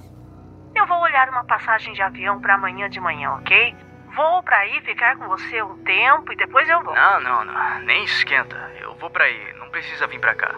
Eu 0.75 0.88
vou 0.88 1.00
olhar 1.01 1.29
uma 1.29 1.44
passagem 1.44 1.94
de 1.94 2.01
avião 2.01 2.39
para 2.39 2.56
amanhã 2.56 2.89
de 2.89 3.00
manhã, 3.00 3.32
ok? 3.32 3.75
vou 4.20 4.44
pra 4.44 4.58
aí 4.58 4.82
ficar 4.82 5.15
com 5.18 5.27
você 5.29 5.62
um 5.62 5.77
tempo 5.84 6.34
e 6.34 6.36
depois 6.36 6.68
eu 6.68 6.84
vou. 6.84 6.94
Não, 6.94 7.22
não, 7.22 7.46
não. 7.46 7.79
Nem 7.79 8.03
esquenta. 8.03 8.56
Eu 8.82 8.94
vou 8.96 9.10
pra 9.10 9.24
aí. 9.24 9.53
Não 9.58 9.70
precisa 9.70 10.08
vir 10.08 10.20
pra 10.20 10.36
cá. 10.36 10.53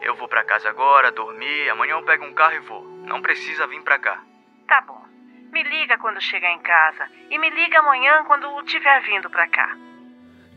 Eu 0.00 0.16
vou 0.16 0.28
pra 0.28 0.44
casa 0.44 0.70
agora, 0.70 1.12
dormir. 1.12 1.68
Amanhã 1.68 1.92
eu 1.92 2.02
pego 2.04 2.24
um 2.24 2.32
carro 2.32 2.54
e 2.54 2.60
vou. 2.60 2.82
Não 3.06 3.20
precisa 3.20 3.66
vir 3.66 3.82
pra 3.82 3.98
cá. 3.98 4.22
Tá 4.66 4.80
bom. 4.80 5.02
Me 5.52 5.62
liga 5.62 5.98
quando 5.98 6.20
chegar 6.22 6.50
em 6.52 6.60
casa. 6.60 7.06
E 7.30 7.38
me 7.38 7.50
liga 7.50 7.80
amanhã 7.80 8.24
quando 8.24 8.46
estiver 8.60 9.02
vindo 9.02 9.28
pra 9.28 9.46
cá. 9.48 9.76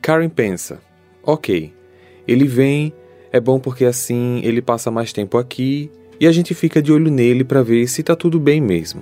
Karen 0.01 0.30
pensa: 0.30 0.82
ok, 1.24 1.75
ele 2.27 2.46
vem, 2.46 2.94
é 3.32 3.39
bom 3.39 3.60
porque 3.60 3.86
assim 3.86 4.41
ele 4.44 4.62
passa 4.62 4.89
mais 4.89 5.12
tempo 5.12 5.38
aqui 5.38 5.89
e 6.20 6.27
a 6.27 6.32
gente 6.32 6.53
fica 6.53 6.82
de 6.82 6.91
olho 6.91 7.12
nele 7.12 7.44
para 7.44 7.62
ver 7.62 7.88
se 7.88 8.03
tá 8.03 8.15
tudo 8.15 8.39
bem 8.39 8.62
mesmo. 8.62 9.01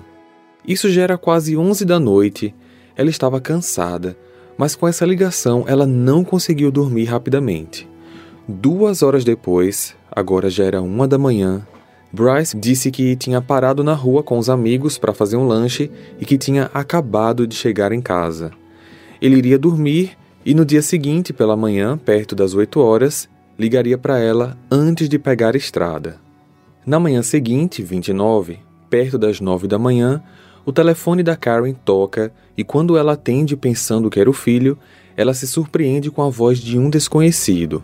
Isso 0.68 0.90
já 0.90 1.04
era 1.04 1.18
quase 1.18 1.58
11 1.58 1.86
da 1.86 2.00
noite, 2.00 2.54
ela 2.96 3.10
estava 3.10 3.42
cansada, 3.42 4.18
mas 4.58 4.76
com 4.76 4.88
essa 4.88 5.06
ligação 5.06 5.66
ela 5.68 5.86
não 5.86 6.24
conseguiu 6.24 6.72
dormir 6.72 7.06
rapidamente. 7.06 7.88
Duas 8.48 9.02
horas 9.02 9.24
depois, 9.24 9.96
agora 10.12 10.50
já 10.50 10.64
era 10.66 10.82
uma 10.82 11.08
da 11.08 11.18
manhã, 11.18 11.66
Bryce 12.14 12.56
disse 12.56 12.92
que 12.92 13.16
tinha 13.16 13.42
parado 13.42 13.84
na 13.84 13.96
rua 13.96 14.22
com 14.22 14.38
os 14.38 14.48
amigos 14.48 15.00
para 15.00 15.16
fazer 15.16 15.36
um 15.36 15.48
lanche 15.48 15.90
e 16.20 16.26
que 16.26 16.38
tinha 16.38 16.70
acabado 16.72 17.48
de 17.48 17.56
chegar 17.56 17.92
em 17.92 18.02
casa. 18.02 18.52
Ele 19.20 19.38
iria 19.38 19.58
dormir 19.58 20.16
e 20.46 20.54
no 20.54 20.66
dia 20.66 20.82
seguinte, 20.82 21.32
pela 21.32 21.56
manhã, 21.56 21.98
perto 21.98 22.36
das 22.36 22.54
8 22.54 22.80
horas, 22.80 23.30
ligaria 23.58 23.98
para 23.98 24.20
ela 24.20 24.58
antes 24.70 25.08
de 25.08 25.18
pegar 25.18 25.56
a 25.56 25.58
estrada. 25.58 26.20
Na 26.86 27.00
manhã 27.00 27.22
seguinte, 27.22 27.82
29, 27.82 28.60
perto 28.90 29.18
das 29.18 29.40
9 29.40 29.68
da 29.68 29.80
manhã, 29.80 30.22
o 30.66 30.74
telefone 30.74 31.24
da 31.24 31.36
Karen 31.36 31.74
toca 31.74 32.34
e 32.58 32.64
quando 32.64 32.98
ela 32.98 33.14
atende 33.14 33.56
pensando 33.56 34.10
que 34.10 34.20
era 34.20 34.30
o 34.30 34.34
filho, 34.34 34.78
ela 35.16 35.34
se 35.34 35.48
surpreende 35.48 36.12
com 36.12 36.22
a 36.22 36.30
voz 36.30 36.60
de 36.60 36.78
um 36.78 36.90
desconhecido. 36.90 37.84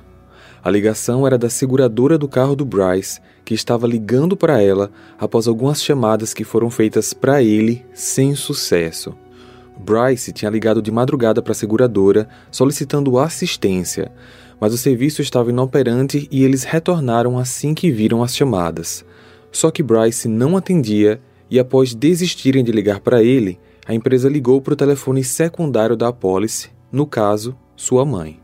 A 0.61 0.69
ligação 0.69 1.25
era 1.25 1.37
da 1.37 1.49
seguradora 1.49 2.17
do 2.17 2.27
carro 2.27 2.55
do 2.55 2.65
Bryce, 2.65 3.21
que 3.45 3.53
estava 3.53 3.87
ligando 3.87 4.35
para 4.35 4.61
ela 4.61 4.91
após 5.17 5.47
algumas 5.47 5.81
chamadas 5.81 6.33
que 6.33 6.43
foram 6.43 6.69
feitas 6.69 7.13
para 7.13 7.41
ele 7.41 7.85
sem 7.93 8.35
sucesso. 8.35 9.15
Bryce 9.79 10.33
tinha 10.33 10.51
ligado 10.51 10.81
de 10.81 10.91
madrugada 10.91 11.41
para 11.41 11.53
a 11.53 11.55
seguradora 11.55 12.27
solicitando 12.51 13.17
assistência, 13.17 14.11
mas 14.59 14.73
o 14.73 14.77
serviço 14.77 15.21
estava 15.21 15.51
inoperante 15.51 16.27
e 16.29 16.43
eles 16.43 16.65
retornaram 16.65 17.39
assim 17.39 17.73
que 17.73 17.89
viram 17.89 18.21
as 18.21 18.35
chamadas. 18.35 19.05
Só 19.51 19.71
que 19.71 19.81
Bryce 19.81 20.27
não 20.27 20.57
atendia 20.57 21.21
e, 21.49 21.57
após 21.57 21.95
desistirem 21.95 22.63
de 22.63 22.73
ligar 22.73 22.99
para 22.99 23.23
ele, 23.23 23.57
a 23.87 23.95
empresa 23.95 24.27
ligou 24.27 24.61
para 24.61 24.73
o 24.73 24.77
telefone 24.77 25.23
secundário 25.23 25.95
da 25.95 26.09
apólice, 26.09 26.69
no 26.91 27.07
caso, 27.07 27.55
sua 27.75 28.05
mãe. 28.05 28.37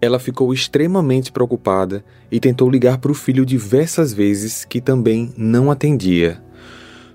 Ela 0.00 0.18
ficou 0.18 0.54
extremamente 0.54 1.32
preocupada 1.32 2.04
e 2.30 2.38
tentou 2.38 2.70
ligar 2.70 2.98
para 2.98 3.10
o 3.12 3.14
filho 3.14 3.44
diversas 3.44 4.12
vezes, 4.12 4.64
que 4.64 4.80
também 4.80 5.32
não 5.36 5.70
atendia. 5.70 6.42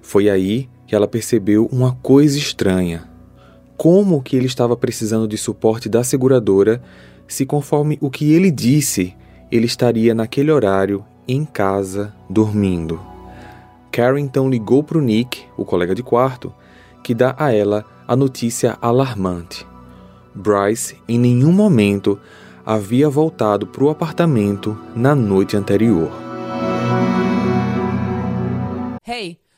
Foi 0.01 0.29
aí 0.29 0.69
que 0.85 0.95
ela 0.95 1.07
percebeu 1.07 1.67
uma 1.71 1.93
coisa 1.95 2.37
estranha 2.37 3.16
como 3.77 4.23
que 4.23 4.35
ele 4.35 4.47
estava 4.47 4.75
precisando 4.75 5.27
de 5.27 5.37
suporte 5.37 5.87
da 5.87 6.03
seguradora, 6.03 6.81
se 7.27 7.45
conforme 7.45 7.97
o 8.01 8.09
que 8.09 8.33
ele 8.33 8.49
disse, 8.49 9.15
ele 9.51 9.67
estaria 9.67 10.15
naquele 10.15 10.51
horário 10.51 11.05
em 11.27 11.45
casa 11.45 12.13
dormindo. 12.27 12.99
Karen 13.91 14.19
então 14.19 14.49
ligou 14.49 14.83
para 14.83 14.97
o 14.97 15.01
Nick, 15.01 15.43
o 15.55 15.63
colega 15.63 15.93
de 15.93 16.01
quarto, 16.01 16.53
que 17.03 17.13
dá 17.13 17.35
a 17.37 17.53
ela 17.53 17.85
a 18.07 18.15
notícia 18.15 18.77
alarmante. 18.81 19.65
Bryce 20.33 20.97
em 21.07 21.19
nenhum 21.19 21.51
momento 21.51 22.19
havia 22.65 23.09
voltado 23.09 23.65
para 23.67 23.83
o 23.83 23.89
apartamento 23.89 24.77
na 24.95 25.15
noite 25.15 25.55
anterior. 25.55 26.11
Hey, 29.05 29.39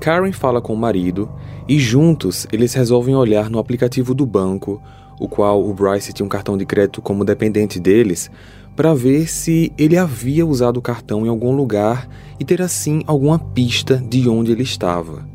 Karen 0.00 0.32
fala 0.32 0.60
com 0.60 0.74
o 0.74 0.76
marido 0.76 1.30
e 1.68 1.78
juntos 1.78 2.46
eles 2.52 2.74
resolvem 2.74 3.14
olhar 3.14 3.48
no 3.48 3.58
aplicativo 3.58 4.14
do 4.14 4.26
banco, 4.26 4.80
o 5.18 5.28
qual 5.28 5.64
o 5.64 5.72
Bryce 5.72 6.12
tinha 6.12 6.26
um 6.26 6.28
cartão 6.28 6.56
de 6.56 6.66
crédito 6.66 7.00
como 7.00 7.24
dependente 7.24 7.80
deles, 7.80 8.30
para 8.76 8.94
ver 8.94 9.28
se 9.28 9.72
ele 9.78 9.96
havia 9.96 10.44
usado 10.44 10.78
o 10.78 10.82
cartão 10.82 11.24
em 11.24 11.28
algum 11.28 11.54
lugar 11.54 12.08
e 12.38 12.44
ter 12.44 12.60
assim 12.60 13.02
alguma 13.06 13.38
pista 13.38 13.96
de 13.96 14.28
onde 14.28 14.52
ele 14.52 14.62
estava. 14.62 15.26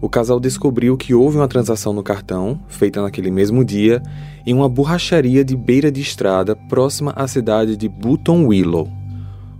O 0.00 0.08
casal 0.08 0.40
descobriu 0.40 0.96
que 0.96 1.14
houve 1.14 1.36
uma 1.36 1.46
transação 1.46 1.92
no 1.92 2.02
cartão, 2.02 2.58
feita 2.66 3.00
naquele 3.00 3.30
mesmo 3.30 3.64
dia, 3.64 4.02
em 4.44 4.52
uma 4.52 4.68
borracharia 4.68 5.44
de 5.44 5.56
beira 5.56 5.92
de 5.92 6.00
estrada 6.00 6.56
próxima 6.56 7.12
à 7.14 7.28
cidade 7.28 7.76
de 7.76 7.88
Button 7.88 8.46
Willow. 8.46 8.88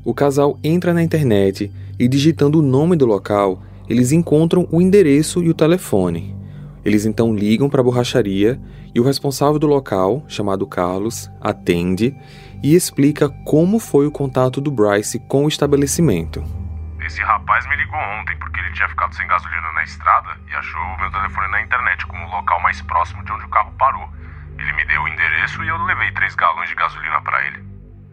O 0.05 0.13
casal 0.13 0.59
entra 0.65 0.93
na 0.93 1.01
internet 1.01 1.71
e, 1.97 2.09
digitando 2.09 2.59
o 2.59 2.63
nome 2.63 2.97
do 2.97 3.07
local, 3.07 3.63
eles 3.93 4.11
encontram 4.11 4.67
o 4.73 4.81
endereço 4.81 5.45
e 5.45 5.51
o 5.51 5.55
telefone. 5.55 6.35
Eles 6.83 7.05
então 7.05 7.35
ligam 7.35 7.69
para 7.69 7.83
a 7.83 7.85
borracharia 7.85 8.59
e 8.95 8.99
o 8.99 9.05
responsável 9.05 9.59
do 9.59 9.67
local, 9.67 10.25
chamado 10.27 10.67
Carlos, 10.67 11.31
atende 11.43 12.17
e 12.63 12.75
explica 12.75 13.29
como 13.45 13.79
foi 13.79 14.07
o 14.07 14.11
contato 14.11 14.63
do 14.63 14.71
Bryce 14.71 15.21
com 15.29 15.45
o 15.45 15.49
estabelecimento. 15.49 16.43
Esse 17.05 17.21
rapaz 17.21 17.69
me 17.69 17.77
ligou 17.77 18.01
ontem 18.19 18.35
porque 18.39 18.61
ele 18.61 18.73
tinha 18.73 18.89
ficado 18.89 19.15
sem 19.15 19.27
gasolina 19.27 19.73
na 19.73 19.83
estrada 19.83 20.39
e 20.51 20.55
achou 20.55 20.81
o 20.81 20.99
meu 20.99 21.11
telefone 21.11 21.49
na 21.49 21.61
internet 21.61 22.07
como 22.07 22.25
o 22.25 22.31
local 22.31 22.63
mais 22.63 22.81
próximo 22.81 23.23
de 23.27 23.33
onde 23.33 23.45
o 23.45 23.51
carro 23.51 23.75
parou. 23.79 24.09
Ele 24.59 24.73
me 24.73 24.87
deu 24.87 25.03
o 25.03 25.09
endereço 25.09 25.63
e 25.63 25.69
eu 25.69 25.77
levei 25.85 26.11
três 26.13 26.35
galões 26.35 26.71
de 26.71 26.77
gasolina 26.77 27.21
para 27.21 27.47
ele. 27.47 27.63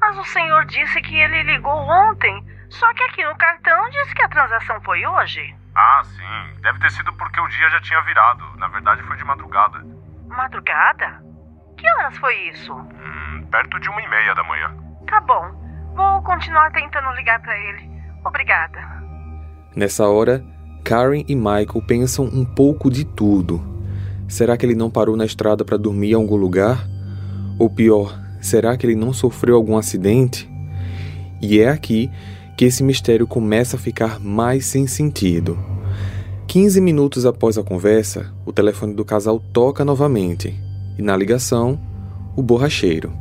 Mas 0.01 0.17
o 0.17 0.25
senhor 0.25 0.65
disse 0.65 0.99
que 1.01 1.15
ele 1.15 1.43
ligou 1.43 1.71
ontem. 1.71 2.45
Só 2.69 2.93
que 2.93 3.03
aqui 3.03 3.25
no 3.25 3.35
cartão 3.37 3.89
diz 3.89 4.13
que 4.13 4.23
a 4.23 4.27
transação 4.27 4.81
foi 4.81 5.05
hoje. 5.05 5.55
Ah, 5.75 6.01
sim. 6.03 6.61
Deve 6.61 6.79
ter 6.79 6.91
sido 6.91 7.13
porque 7.13 7.39
o 7.39 7.47
dia 7.47 7.69
já 7.69 7.81
tinha 7.81 8.01
virado. 8.01 8.43
Na 8.57 8.67
verdade, 8.67 9.01
foi 9.03 9.17
de 9.17 9.23
madrugada. 9.23 9.85
Madrugada? 10.27 11.23
Que 11.77 11.87
horas 11.91 12.17
foi 12.17 12.35
isso? 12.49 12.73
Hum, 12.73 13.47
perto 13.49 13.79
de 13.79 13.89
uma 13.89 14.01
e 14.01 14.09
meia 14.09 14.35
da 14.35 14.43
manhã. 14.43 14.75
Tá 15.07 15.21
bom. 15.21 15.51
Vou 15.95 16.21
continuar 16.23 16.71
tentando 16.71 17.11
ligar 17.11 17.41
para 17.41 17.57
ele. 17.57 17.89
Obrigada. 18.25 18.79
Nessa 19.75 20.07
hora, 20.07 20.43
Karen 20.83 21.23
e 21.27 21.35
Michael 21.35 21.81
pensam 21.87 22.25
um 22.25 22.43
pouco 22.43 22.89
de 22.89 23.05
tudo. 23.05 23.61
Será 24.27 24.57
que 24.57 24.65
ele 24.65 24.75
não 24.75 24.91
parou 24.91 25.15
na 25.15 25.25
estrada 25.25 25.63
para 25.63 25.77
dormir 25.77 26.11
em 26.11 26.15
algum 26.15 26.35
lugar? 26.35 26.77
Ou 27.57 27.69
pior, 27.69 28.13
será 28.41 28.77
que 28.77 28.85
ele 28.85 28.95
não 28.95 29.11
sofreu 29.13 29.55
algum 29.55 29.77
acidente? 29.77 30.49
E 31.41 31.59
é 31.59 31.69
aqui 31.69 32.11
que 32.59 32.65
esse 32.65 32.83
mistério 32.83 33.25
começa 33.25 33.77
a 33.77 33.79
ficar 33.79 34.19
mais 34.19 34.65
sem 34.65 34.85
sentido. 34.85 35.57
15 36.45 36.81
minutos 36.81 37.25
após 37.25 37.57
a 37.57 37.63
conversa, 37.63 38.35
o 38.45 38.51
telefone 38.51 38.93
do 38.93 39.05
casal 39.05 39.39
toca 39.39 39.85
novamente 39.85 40.49
e 40.97 41.01
na 41.01 41.15
ligação, 41.15 41.79
o 42.35 42.43
borracheiro. 42.43 43.13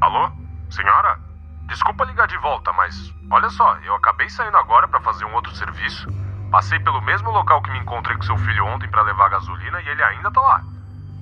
Alô? 0.00 0.32
Senhora? 0.70 1.20
Desculpa 1.68 2.04
ligar 2.04 2.26
de 2.26 2.36
volta, 2.38 2.72
mas 2.72 3.14
olha 3.30 3.48
só, 3.48 3.76
eu 3.86 3.94
acabei 3.94 4.28
saindo 4.28 4.56
agora 4.56 4.88
para 4.88 5.00
fazer 5.02 5.24
um 5.24 5.34
outro 5.36 5.54
serviço. 5.54 6.12
Passei 6.50 6.80
pelo 6.80 7.00
mesmo 7.02 7.30
local 7.30 7.62
que 7.62 7.70
me 7.70 7.78
encontrei 7.78 8.16
com 8.16 8.24
seu 8.24 8.36
filho 8.38 8.64
ontem 8.64 8.88
para 8.88 9.02
levar 9.02 9.28
gasolina 9.28 9.80
e 9.82 9.88
ele 9.88 10.02
ainda 10.02 10.32
tá 10.32 10.40
lá. 10.40 10.64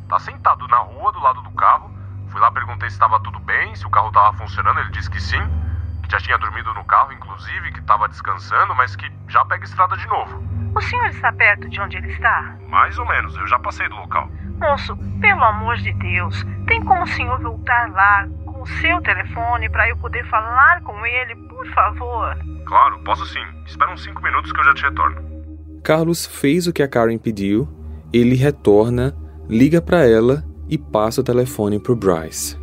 Tá 0.08 0.18
sentado 0.20 0.66
na 0.68 0.78
rua 0.78 1.12
do 1.12 1.20
lado 1.20 1.42
do 1.42 1.50
carro. 1.50 1.90
Fui 2.28 2.40
lá 2.40 2.50
perguntei 2.50 2.88
se 2.88 2.96
estava 2.96 3.20
tudo 3.20 3.38
bem, 3.40 3.74
se 3.74 3.86
o 3.86 3.90
carro 3.90 4.08
estava 4.08 4.34
funcionando, 4.38 4.80
ele 4.80 4.90
disse 4.90 5.10
que 5.10 5.20
sim 5.20 5.65
que 6.06 6.12
já 6.12 6.18
tinha 6.18 6.38
dormido 6.38 6.72
no 6.74 6.84
carro, 6.84 7.12
inclusive, 7.12 7.72
que 7.72 7.80
estava 7.80 8.08
descansando, 8.08 8.74
mas 8.74 8.94
que 8.94 9.10
já 9.28 9.44
pega 9.44 9.64
estrada 9.64 9.96
de 9.96 10.06
novo. 10.06 10.42
O 10.74 10.80
senhor 10.80 11.06
está 11.06 11.32
perto 11.32 11.68
de 11.68 11.80
onde 11.80 11.96
ele 11.96 12.12
está? 12.12 12.56
Mais 12.68 12.98
ou 12.98 13.06
menos, 13.06 13.36
eu 13.36 13.46
já 13.46 13.58
passei 13.58 13.88
do 13.88 13.96
local. 13.96 14.30
Moço, 14.60 14.96
pelo 15.20 15.42
amor 15.42 15.76
de 15.76 15.92
Deus, 15.94 16.44
tem 16.66 16.82
como 16.84 17.02
o 17.02 17.08
senhor 17.08 17.40
voltar 17.40 17.90
lá 17.90 18.26
com 18.44 18.62
o 18.62 18.66
seu 18.66 19.00
telefone 19.02 19.68
para 19.68 19.88
eu 19.88 19.96
poder 19.96 20.24
falar 20.26 20.80
com 20.82 21.04
ele, 21.04 21.34
por 21.48 21.66
favor? 21.68 22.36
Claro, 22.66 22.98
posso 23.00 23.26
sim. 23.26 23.44
Espera 23.66 23.92
uns 23.92 24.02
cinco 24.02 24.22
minutos 24.22 24.52
que 24.52 24.60
eu 24.60 24.64
já 24.64 24.74
te 24.74 24.82
retorno. 24.82 25.16
Carlos 25.82 26.26
fez 26.26 26.66
o 26.66 26.72
que 26.72 26.82
a 26.82 26.88
Karen 26.88 27.18
pediu, 27.18 27.68
ele 28.12 28.34
retorna 28.34 29.14
liga 29.48 29.80
para 29.80 30.04
ela 30.04 30.42
e 30.68 30.76
passa 30.76 31.20
o 31.20 31.24
telefone 31.24 31.78
pro 31.80 31.94
Bryce. 31.94 32.56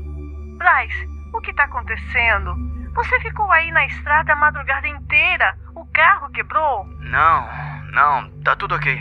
Bryce, 0.57 1.07
o 1.33 1.39
que 1.41 1.53
tá 1.53 1.63
acontecendo? 1.63 2.53
Você 2.95 3.19
ficou 3.21 3.51
aí 3.51 3.71
na 3.71 3.87
estrada 3.87 4.33
a 4.33 4.35
madrugada 4.35 4.87
inteira? 4.87 5.57
O 5.75 5.85
carro 5.85 6.29
quebrou? 6.31 6.85
Não, 6.99 7.47
não, 7.91 8.29
tá 8.43 8.55
tudo 8.55 8.75
ok. 8.75 8.95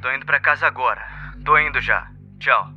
Tô 0.00 0.12
indo 0.12 0.24
para 0.24 0.38
casa 0.38 0.66
agora. 0.66 1.00
Tô 1.44 1.58
indo 1.58 1.80
já. 1.80 2.06
Tchau. 2.38 2.68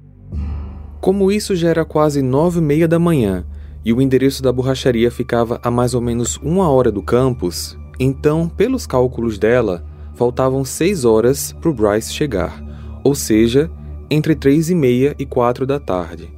Como 0.99 1.31
isso 1.31 1.55
já 1.55 1.69
era 1.69 1.85
quase 1.85 2.21
nove 2.21 2.59
e 2.59 2.63
meia 2.63 2.87
da 2.87 2.97
manhã 2.97 3.45
e 3.85 3.93
o 3.93 4.01
endereço 4.01 4.41
da 4.41 4.51
borracharia 4.51 5.11
ficava 5.11 5.59
a 5.61 5.69
mais 5.69 5.93
ou 5.93 6.01
menos 6.01 6.37
uma 6.37 6.67
hora 6.67 6.91
do 6.91 7.03
campus, 7.03 7.77
então, 7.99 8.49
pelos 8.49 8.87
cálculos 8.87 9.37
dela, 9.37 9.85
faltavam 10.15 10.65
seis 10.65 11.05
horas 11.05 11.53
para 11.53 11.69
o 11.69 11.73
Bryce 11.73 12.11
chegar, 12.11 12.59
ou 13.03 13.13
seja, 13.13 13.69
entre 14.09 14.35
três 14.35 14.71
e 14.71 14.75
meia 14.75 15.15
e 15.19 15.25
quatro 15.25 15.67
da 15.67 15.79
tarde. 15.79 16.33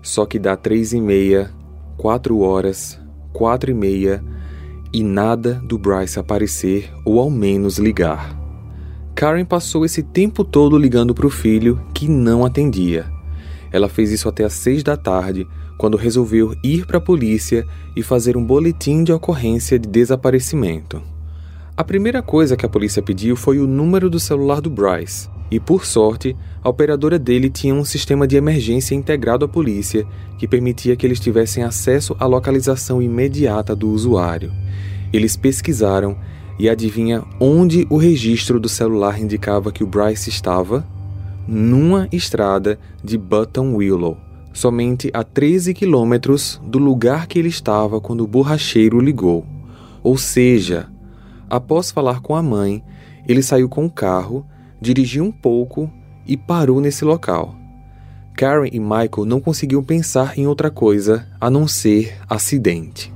Só 0.00 0.24
que 0.24 0.38
dá 0.38 0.56
três 0.56 0.92
e 0.92 1.00
meia, 1.00 1.50
quatro 1.96 2.38
horas, 2.38 3.00
quatro 3.34 3.68
e 3.68 3.74
meia 3.74 4.24
e 4.92 5.02
nada 5.02 5.60
do 5.64 5.76
Bryce 5.76 6.20
aparecer 6.20 6.90
ou 7.04 7.18
ao 7.18 7.28
menos 7.28 7.78
ligar. 7.78 8.38
Karen 9.12 9.44
passou 9.44 9.84
esse 9.84 10.04
tempo 10.04 10.44
todo 10.44 10.78
ligando 10.78 11.12
para 11.12 11.26
o 11.26 11.30
filho 11.30 11.80
que 11.92 12.08
não 12.08 12.44
atendia. 12.44 13.04
Ela 13.72 13.88
fez 13.88 14.12
isso 14.12 14.28
até 14.28 14.44
às 14.44 14.52
seis 14.52 14.84
da 14.84 14.96
tarde, 14.96 15.46
quando 15.76 15.96
resolveu 15.96 16.54
ir 16.62 16.86
para 16.86 16.98
a 16.98 17.00
polícia 17.00 17.66
e 17.96 18.02
fazer 18.04 18.36
um 18.36 18.44
boletim 18.44 19.02
de 19.02 19.12
ocorrência 19.12 19.80
de 19.80 19.88
desaparecimento. 19.88 21.02
A 21.76 21.82
primeira 21.82 22.22
coisa 22.22 22.56
que 22.56 22.64
a 22.64 22.68
polícia 22.68 23.02
pediu 23.02 23.34
foi 23.34 23.58
o 23.58 23.66
número 23.66 24.08
do 24.08 24.20
celular 24.20 24.60
do 24.60 24.70
Bryce, 24.70 25.28
e 25.50 25.60
por 25.60 25.84
sorte, 25.84 26.36
a 26.62 26.68
operadora 26.68 27.18
dele 27.18 27.50
tinha 27.50 27.74
um 27.74 27.84
sistema 27.84 28.26
de 28.26 28.36
emergência 28.36 28.94
integrado 28.94 29.44
à 29.44 29.48
polícia 29.48 30.06
que 30.38 30.48
permitia 30.48 30.96
que 30.96 31.06
eles 31.06 31.20
tivessem 31.20 31.62
acesso 31.62 32.16
à 32.18 32.26
localização 32.26 33.00
imediata 33.00 33.76
do 33.76 33.90
usuário. 33.90 34.52
Eles 35.12 35.36
pesquisaram 35.36 36.16
e 36.58 36.68
adivinha 36.68 37.22
onde 37.38 37.86
o 37.90 37.96
registro 37.96 38.58
do 38.58 38.68
celular 38.68 39.20
indicava 39.20 39.70
que 39.70 39.84
o 39.84 39.86
Bryce 39.86 40.30
estava? 40.30 40.84
numa 41.46 42.08
estrada 42.10 42.78
de 43.02 43.18
Button 43.18 43.74
Willow, 43.74 44.16
somente 44.52 45.10
a 45.12 45.22
13 45.22 45.74
quilômetros 45.74 46.60
do 46.64 46.78
lugar 46.78 47.26
que 47.26 47.38
ele 47.38 47.48
estava 47.48 48.00
quando 48.00 48.22
o 48.22 48.26
borracheiro 48.26 49.00
ligou. 49.00 49.44
Ou 50.02 50.16
seja, 50.16 50.88
após 51.48 51.90
falar 51.90 52.20
com 52.20 52.34
a 52.34 52.42
mãe, 52.42 52.82
ele 53.26 53.42
saiu 53.42 53.68
com 53.68 53.84
o 53.86 53.90
carro, 53.90 54.46
dirigiu 54.84 55.24
um 55.24 55.32
pouco 55.32 55.90
e 56.26 56.36
parou 56.36 56.80
nesse 56.80 57.04
local. 57.04 57.56
Karen 58.36 58.68
e 58.70 58.78
Michael 58.78 59.24
não 59.26 59.40
conseguiam 59.40 59.82
pensar 59.82 60.38
em 60.38 60.46
outra 60.46 60.70
coisa 60.70 61.26
a 61.40 61.48
não 61.48 61.66
ser 61.66 62.16
acidente. 62.28 63.12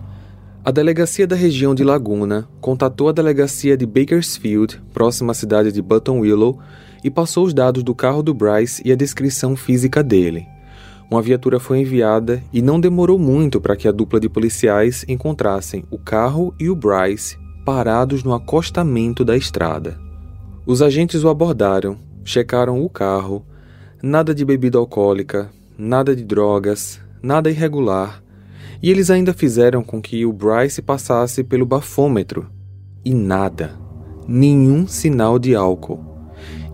A 0.64 0.70
delegacia 0.70 1.26
da 1.26 1.36
região 1.36 1.74
de 1.74 1.84
Laguna 1.84 2.48
contatou 2.60 3.08
a 3.08 3.12
delegacia 3.12 3.76
de 3.76 3.84
Bakersfield, 3.84 4.80
próxima 4.92 5.32
à 5.32 5.34
cidade 5.34 5.70
de 5.70 5.82
Button 5.82 6.20
Willow, 6.20 6.58
e 7.04 7.10
passou 7.10 7.44
os 7.44 7.54
dados 7.54 7.82
do 7.82 7.94
carro 7.94 8.22
do 8.22 8.34
Bryce 8.34 8.82
e 8.84 8.90
a 8.90 8.96
descrição 8.96 9.54
física 9.54 10.02
dele. 10.02 10.46
Uma 11.10 11.22
viatura 11.22 11.58
foi 11.58 11.80
enviada 11.80 12.42
e 12.52 12.60
não 12.60 12.80
demorou 12.80 13.18
muito 13.18 13.60
para 13.60 13.76
que 13.76 13.88
a 13.88 13.92
dupla 13.92 14.20
de 14.20 14.28
policiais 14.28 15.04
encontrassem 15.08 15.84
o 15.90 15.98
carro 15.98 16.54
e 16.58 16.68
o 16.68 16.74
Bryce 16.74 17.38
parados 17.64 18.22
no 18.22 18.32
acostamento 18.34 19.24
da 19.24 19.36
estrada. 19.36 20.07
Os 20.68 20.82
agentes 20.82 21.24
o 21.24 21.30
abordaram, 21.30 21.96
checaram 22.22 22.84
o 22.84 22.90
carro, 22.90 23.42
nada 24.02 24.34
de 24.34 24.44
bebida 24.44 24.76
alcoólica, 24.76 25.50
nada 25.78 26.14
de 26.14 26.22
drogas, 26.22 27.00
nada 27.22 27.48
irregular, 27.48 28.22
e 28.82 28.90
eles 28.90 29.08
ainda 29.08 29.32
fizeram 29.32 29.82
com 29.82 29.98
que 30.02 30.26
o 30.26 30.32
Bryce 30.32 30.82
passasse 30.82 31.42
pelo 31.42 31.64
bafômetro. 31.64 32.50
E 33.02 33.14
nada, 33.14 33.78
nenhum 34.28 34.86
sinal 34.86 35.38
de 35.38 35.54
álcool. 35.54 36.04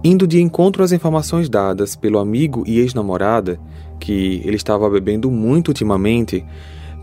Indo 0.03 0.27
de 0.27 0.43
encontro 0.43 0.83
às 0.83 0.91
informações 0.91 1.49
dadas 1.49 1.95
pelo 1.95 2.19
amigo 2.19 2.65
e 2.67 2.81
ex-namorada, 2.81 3.61
que 4.01 4.43
ele 4.45 4.57
estava 4.57 4.91
bebendo 4.91 5.31
muito 5.31 5.69
ultimamente, 5.69 6.45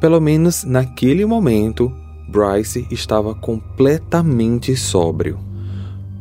pelo 0.01 0.19
menos 0.19 0.65
naquele 0.65 1.25
momento, 1.25 1.89
Bryce 2.27 2.86
estava 2.91 3.34
completamente 3.34 4.75
sóbrio. 4.75 5.50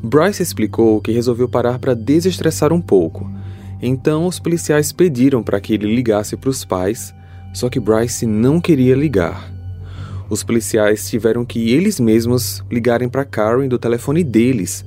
Bryce 0.03 0.43
explicou 0.43 1.01
que 1.01 1.13
resolveu 1.13 1.49
parar 1.49 1.79
para 1.79 1.95
desestressar 1.95 2.73
um 2.73 2.81
pouco. 2.81 3.31
Então 3.83 4.27
os 4.27 4.39
policiais 4.39 4.93
pediram 4.93 5.43
para 5.43 5.61
que 5.61 5.75
ele 5.75 5.95
ligasse 5.95 6.37
para 6.37 6.51
os 6.51 6.65
pais, 6.65 7.15
só 7.53 7.69
que 7.69 7.81
Bryce 7.81 8.27
não 8.27 8.61
queria 8.61 8.95
ligar. 8.95 9.53
Os 10.29 10.43
policiais 10.43 11.09
tiveram 11.11 11.45
que 11.45 11.71
eles 11.71 11.99
mesmos 11.99 12.63
ligarem 12.71 13.09
para 13.09 13.25
Karen 13.25 13.69
do 13.69 13.79
telefone 13.79 14.23
deles 14.23 14.85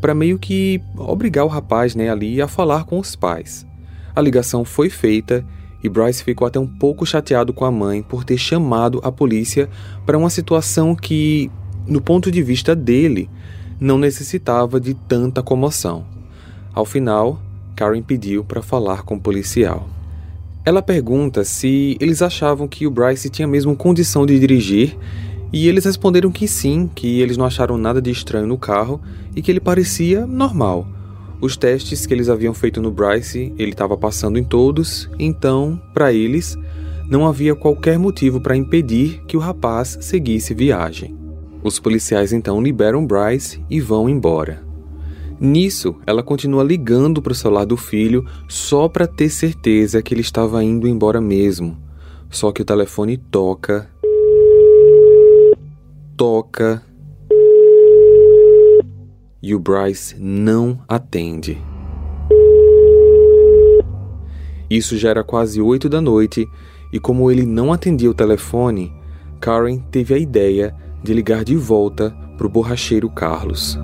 para 0.00 0.14
meio 0.14 0.38
que 0.38 0.80
obrigar 0.96 1.44
o 1.44 1.48
rapaz 1.48 1.94
né, 1.94 2.08
ali 2.08 2.40
a 2.40 2.48
falar 2.48 2.84
com 2.84 2.98
os 2.98 3.14
pais. 3.14 3.66
A 4.14 4.20
ligação 4.20 4.64
foi 4.64 4.88
feita 4.88 5.44
e 5.82 5.88
Bryce 5.88 6.24
ficou 6.24 6.46
até 6.46 6.58
um 6.58 6.66
pouco 6.66 7.04
chateado 7.06 7.52
com 7.52 7.64
a 7.64 7.70
mãe 7.70 8.02
por 8.02 8.24
ter 8.24 8.38
chamado 8.38 9.00
a 9.04 9.12
polícia 9.12 9.68
para 10.04 10.18
uma 10.18 10.30
situação 10.30 10.94
que, 10.94 11.50
no 11.86 12.00
ponto 12.00 12.30
de 12.30 12.42
vista 12.42 12.74
dele, 12.74 13.28
não 13.80 13.98
necessitava 13.98 14.80
de 14.80 14.94
tanta 14.94 15.42
comoção. 15.42 16.04
Ao 16.72 16.84
final, 16.84 17.40
Karen 17.74 18.02
pediu 18.02 18.44
para 18.44 18.62
falar 18.62 19.02
com 19.02 19.16
o 19.16 19.20
policial. 19.20 19.88
Ela 20.64 20.82
pergunta 20.82 21.44
se 21.44 21.96
eles 22.00 22.22
achavam 22.22 22.66
que 22.66 22.86
o 22.86 22.90
Bryce 22.90 23.30
tinha 23.30 23.46
mesmo 23.46 23.76
condição 23.76 24.26
de 24.26 24.38
dirigir 24.38 24.96
e 25.52 25.68
eles 25.68 25.84
responderam 25.84 26.30
que 26.30 26.48
sim, 26.48 26.90
que 26.92 27.20
eles 27.20 27.36
não 27.36 27.46
acharam 27.46 27.78
nada 27.78 28.02
de 28.02 28.10
estranho 28.10 28.46
no 28.46 28.58
carro 28.58 29.00
e 29.34 29.40
que 29.40 29.50
ele 29.50 29.60
parecia 29.60 30.26
normal. 30.26 30.86
Os 31.40 31.56
testes 31.56 32.06
que 32.06 32.14
eles 32.14 32.28
haviam 32.28 32.54
feito 32.54 32.80
no 32.80 32.90
Bryce, 32.90 33.52
ele 33.58 33.72
estava 33.72 33.96
passando 33.96 34.38
em 34.38 34.44
todos, 34.44 35.08
então, 35.18 35.80
para 35.94 36.12
eles, 36.12 36.56
não 37.08 37.26
havia 37.26 37.54
qualquer 37.54 37.98
motivo 37.98 38.40
para 38.40 38.56
impedir 38.56 39.22
que 39.28 39.36
o 39.36 39.40
rapaz 39.40 39.98
seguisse 40.00 40.54
viagem. 40.54 41.25
Os 41.66 41.80
policiais 41.80 42.32
então 42.32 42.62
liberam 42.62 43.04
Bryce 43.04 43.60
e 43.68 43.80
vão 43.80 44.08
embora. 44.08 44.62
Nisso, 45.40 45.96
ela 46.06 46.22
continua 46.22 46.62
ligando 46.62 47.20
para 47.20 47.32
o 47.32 47.34
celular 47.34 47.64
do 47.64 47.76
filho 47.76 48.24
só 48.46 48.88
para 48.88 49.04
ter 49.04 49.28
certeza 49.28 50.00
que 50.00 50.14
ele 50.14 50.20
estava 50.20 50.62
indo 50.62 50.86
embora 50.86 51.20
mesmo. 51.20 51.76
Só 52.30 52.52
que 52.52 52.62
o 52.62 52.64
telefone 52.64 53.16
toca 53.16 53.90
toca 56.16 56.84
e 59.42 59.52
o 59.52 59.58
Bryce 59.58 60.14
não 60.20 60.78
atende. 60.86 61.58
Isso 64.70 64.96
já 64.96 65.10
era 65.10 65.24
quase 65.24 65.60
oito 65.60 65.88
da 65.88 66.00
noite 66.00 66.48
e, 66.92 67.00
como 67.00 67.28
ele 67.28 67.44
não 67.44 67.72
atendia 67.72 68.08
o 68.08 68.14
telefone, 68.14 68.92
Karen 69.40 69.78
teve 69.90 70.14
a 70.14 70.18
ideia 70.18 70.85
de 71.06 71.14
ligar 71.14 71.44
de 71.44 71.56
volta 71.56 72.10
para 72.36 72.46
o 72.46 72.50
borracheiro 72.50 73.08
Carlos. 73.08 73.76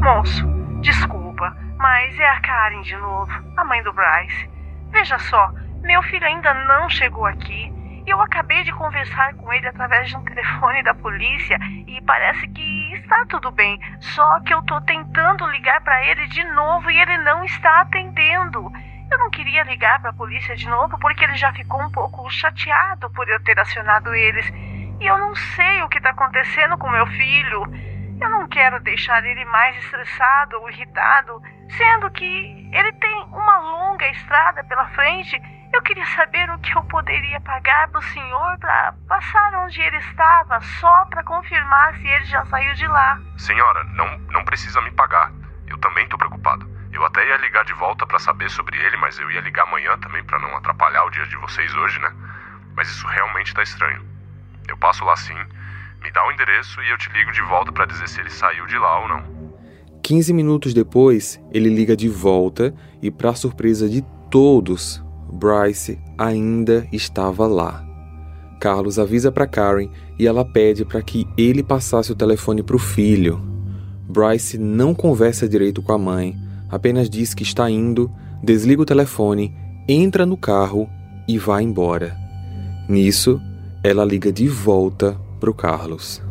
Moço, 0.00 0.46
desculpa, 0.80 1.54
mas 1.76 2.18
é 2.18 2.28
a 2.28 2.40
Karen 2.40 2.82
de 2.82 2.96
novo, 2.96 3.32
a 3.56 3.64
mãe 3.64 3.82
do 3.82 3.92
Bryce. 3.92 4.48
Veja 4.90 5.18
só, 5.18 5.52
meu 5.82 6.02
filho 6.04 6.24
ainda 6.24 6.54
não 6.54 6.88
chegou 6.88 7.26
aqui 7.26 7.74
eu 8.06 8.20
acabei 8.20 8.62
de 8.64 8.72
conversar 8.72 9.34
com 9.34 9.52
ele 9.52 9.66
através 9.66 10.08
de 10.08 10.16
um 10.16 10.24
telefone 10.24 10.82
da 10.82 10.94
polícia 10.94 11.58
e 11.86 12.00
parece 12.02 12.46
que 12.48 12.92
está 12.94 13.24
tudo 13.26 13.50
bem. 13.50 13.80
Só 14.00 14.40
que 14.40 14.52
eu 14.52 14.62
tô 14.62 14.80
tentando 14.82 15.46
ligar 15.46 15.80
para 15.80 16.04
ele 16.04 16.26
de 16.28 16.44
novo 16.44 16.90
e 16.90 17.00
ele 17.00 17.16
não 17.18 17.42
está 17.44 17.80
atendendo. 17.80 18.70
Eu 19.10 19.18
não 19.18 19.30
queria 19.30 19.62
ligar 19.64 20.00
para 20.00 20.10
a 20.10 20.14
polícia 20.14 20.54
de 20.54 20.68
novo 20.68 20.98
porque 20.98 21.24
ele 21.24 21.36
já 21.36 21.52
ficou 21.52 21.80
um 21.80 21.90
pouco 21.90 22.28
chateado 22.30 23.08
por 23.10 23.26
eu 23.28 23.42
ter 23.42 23.58
acionado 23.58 24.14
eles. 24.14 24.52
E 25.00 25.06
eu 25.06 25.18
não 25.18 25.34
sei 25.34 25.82
o 25.82 25.88
que 25.88 25.98
está 25.98 26.10
acontecendo 26.10 26.78
com 26.78 26.88
meu 26.90 27.06
filho. 27.06 27.64
Eu 28.20 28.28
não 28.28 28.48
quero 28.48 28.80
deixar 28.80 29.24
ele 29.24 29.44
mais 29.44 29.76
estressado 29.84 30.60
ou 30.60 30.70
irritado, 30.70 31.42
sendo 31.76 32.10
que 32.10 32.70
ele 32.72 32.92
tem 32.92 33.22
uma 33.24 33.58
longa 33.58 34.06
estrada 34.08 34.62
pela 34.64 34.86
frente 34.88 35.40
eu 35.74 35.82
queria 35.82 36.06
saber 36.06 36.48
o 36.50 36.58
que 36.60 36.76
eu 36.76 36.84
poderia 36.84 37.40
pagar 37.40 37.88
para 37.88 37.98
o 37.98 38.02
senhor 38.02 38.58
para 38.58 38.94
passar 39.08 39.54
onde 39.56 39.80
ele 39.80 39.96
estava, 39.96 40.60
só 40.60 41.04
para 41.06 41.24
confirmar 41.24 41.96
se 41.96 42.06
ele 42.06 42.24
já 42.26 42.44
saiu 42.46 42.72
de 42.74 42.86
lá. 42.86 43.20
Senhora, 43.36 43.82
não, 43.94 44.18
não 44.30 44.44
precisa 44.44 44.80
me 44.82 44.92
pagar. 44.92 45.32
Eu 45.66 45.76
também 45.78 46.04
estou 46.04 46.16
preocupado. 46.16 46.64
Eu 46.92 47.04
até 47.04 47.26
ia 47.26 47.36
ligar 47.38 47.64
de 47.64 47.72
volta 47.72 48.06
para 48.06 48.20
saber 48.20 48.48
sobre 48.50 48.78
ele, 48.78 48.96
mas 48.98 49.18
eu 49.18 49.28
ia 49.32 49.40
ligar 49.40 49.64
amanhã 49.64 49.98
também 49.98 50.22
para 50.22 50.38
não 50.38 50.56
atrapalhar 50.56 51.04
o 51.06 51.10
dia 51.10 51.26
de 51.26 51.36
vocês 51.38 51.74
hoje, 51.74 51.98
né? 51.98 52.12
Mas 52.76 52.88
isso 52.88 53.06
realmente 53.08 53.48
está 53.48 53.62
estranho. 53.64 54.13
Eu 54.68 54.76
passo 54.78 55.04
lá 55.04 55.16
sim, 55.16 55.34
me 56.02 56.10
dá 56.12 56.26
o 56.26 56.32
endereço 56.32 56.80
e 56.82 56.90
eu 56.90 56.98
te 56.98 57.10
ligo 57.10 57.32
de 57.32 57.42
volta 57.42 57.72
para 57.72 57.86
dizer 57.86 58.08
se 58.08 58.20
ele 58.20 58.30
saiu 58.30 58.66
de 58.66 58.76
lá 58.76 59.00
ou 59.00 59.08
não. 59.08 59.22
15 60.02 60.32
minutos 60.34 60.74
depois, 60.74 61.40
ele 61.50 61.70
liga 61.70 61.96
de 61.96 62.08
volta 62.08 62.74
e, 63.00 63.10
para 63.10 63.34
surpresa 63.34 63.88
de 63.88 64.04
todos, 64.30 65.02
Bryce 65.32 65.98
ainda 66.18 66.86
estava 66.92 67.46
lá. 67.46 67.84
Carlos 68.60 68.98
avisa 68.98 69.32
para 69.32 69.46
Karen 69.46 69.88
e 70.18 70.26
ela 70.26 70.44
pede 70.44 70.84
para 70.84 71.02
que 71.02 71.26
ele 71.36 71.62
passasse 71.62 72.12
o 72.12 72.14
telefone 72.14 72.62
para 72.62 72.76
o 72.76 72.78
filho. 72.78 73.40
Bryce 74.08 74.58
não 74.58 74.94
conversa 74.94 75.48
direito 75.48 75.82
com 75.82 75.92
a 75.92 75.98
mãe, 75.98 76.36
apenas 76.70 77.08
diz 77.08 77.34
que 77.34 77.42
está 77.42 77.70
indo, 77.70 78.10
desliga 78.42 78.82
o 78.82 78.86
telefone, 78.86 79.56
entra 79.88 80.26
no 80.26 80.36
carro 80.36 80.88
e 81.26 81.38
vai 81.38 81.62
embora. 81.62 82.16
Nisso, 82.88 83.40
ela 83.84 84.02
liga 84.02 84.32
de 84.32 84.48
volta 84.48 85.14
para 85.38 85.50
o 85.50 85.54
Carlos. 85.54 86.22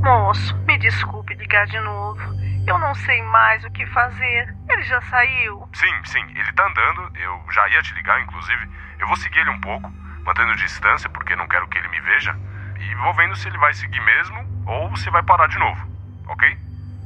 Moço, 0.00 0.56
me 0.66 0.78
desculpe 0.78 1.34
ligar 1.34 1.66
de 1.66 1.78
novo. 1.80 2.18
Eu 2.66 2.78
não 2.78 2.94
sei 2.94 3.20
mais 3.24 3.62
o 3.64 3.70
que 3.70 3.84
fazer. 3.88 4.56
Ele 4.66 4.82
já 4.84 4.98
saiu? 5.02 5.68
Sim, 5.74 5.92
sim, 6.06 6.24
ele 6.34 6.52
tá 6.54 6.66
andando. 6.66 7.14
Eu 7.18 7.52
já 7.52 7.68
ia 7.68 7.82
te 7.82 7.92
ligar, 7.92 8.18
inclusive. 8.22 8.66
Eu 8.98 9.06
vou 9.06 9.16
seguir 9.18 9.40
ele 9.40 9.50
um 9.50 9.60
pouco, 9.60 9.92
mantendo 10.24 10.56
distância 10.56 11.10
porque 11.10 11.36
não 11.36 11.46
quero 11.46 11.68
que 11.68 11.76
ele 11.76 11.88
me 11.88 12.00
veja. 12.00 12.34
E 12.80 12.94
vou 12.94 13.12
vendo 13.12 13.36
se 13.36 13.46
ele 13.46 13.58
vai 13.58 13.74
seguir 13.74 14.00
mesmo 14.00 14.46
ou 14.66 14.96
se 14.96 15.10
vai 15.10 15.22
parar 15.22 15.48
de 15.48 15.58
novo, 15.58 15.86
ok? 16.28 16.56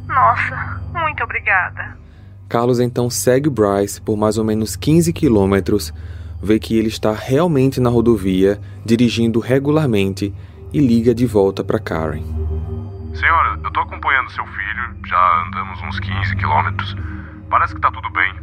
Nossa, 0.07 0.81
muito 0.93 1.25
obrigada. 1.25 1.99
Carlos 2.49 2.79
então 2.79 3.11
segue 3.11 3.51
Bryce 3.51 4.01
por 4.01 4.17
mais 4.17 4.39
ou 4.39 4.45
menos 4.45 4.77
15 4.77 5.13
quilômetros, 5.13 5.93
vê 6.43 6.59
que 6.59 6.77
ele 6.79 6.89
está 6.89 7.13
realmente 7.13 7.81
na 7.81 7.91
rodovia, 7.91 8.61
dirigindo 8.85 9.41
regularmente 9.41 10.35
e 10.73 10.81
liga 10.81 11.15
de 11.15 11.27
volta 11.27 11.65
para 11.65 11.79
Karen. 11.79 12.23
Senhora, 13.15 13.59
eu 13.65 13.71
tô 13.71 13.81
acompanhando 13.81 14.31
seu 14.31 14.45
filho, 14.47 14.97
já 15.07 15.45
andamos 15.47 15.81
uns 15.83 15.99
15 16.01 16.37
quilômetros. 16.37 16.97
Parece 17.49 17.75
que 17.75 17.81
tá 17.81 17.91
tudo 17.91 18.11
bem, 18.11 18.35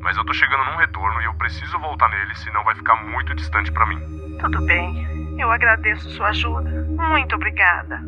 mas 0.00 0.16
eu 0.16 0.24
tô 0.24 0.32
chegando 0.32 0.64
num 0.64 0.76
retorno 0.76 1.20
e 1.20 1.24
eu 1.24 1.34
preciso 1.34 1.78
voltar 1.78 2.08
nele, 2.08 2.34
senão 2.36 2.64
vai 2.64 2.74
ficar 2.74 2.96
muito 3.04 3.34
distante 3.34 3.70
para 3.70 3.86
mim. 3.86 3.98
Tudo 4.40 4.60
bem. 4.62 5.36
Eu 5.38 5.50
agradeço 5.50 6.10
sua 6.10 6.28
ajuda. 6.28 6.86
Muito 7.10 7.36
obrigada. 7.36 8.02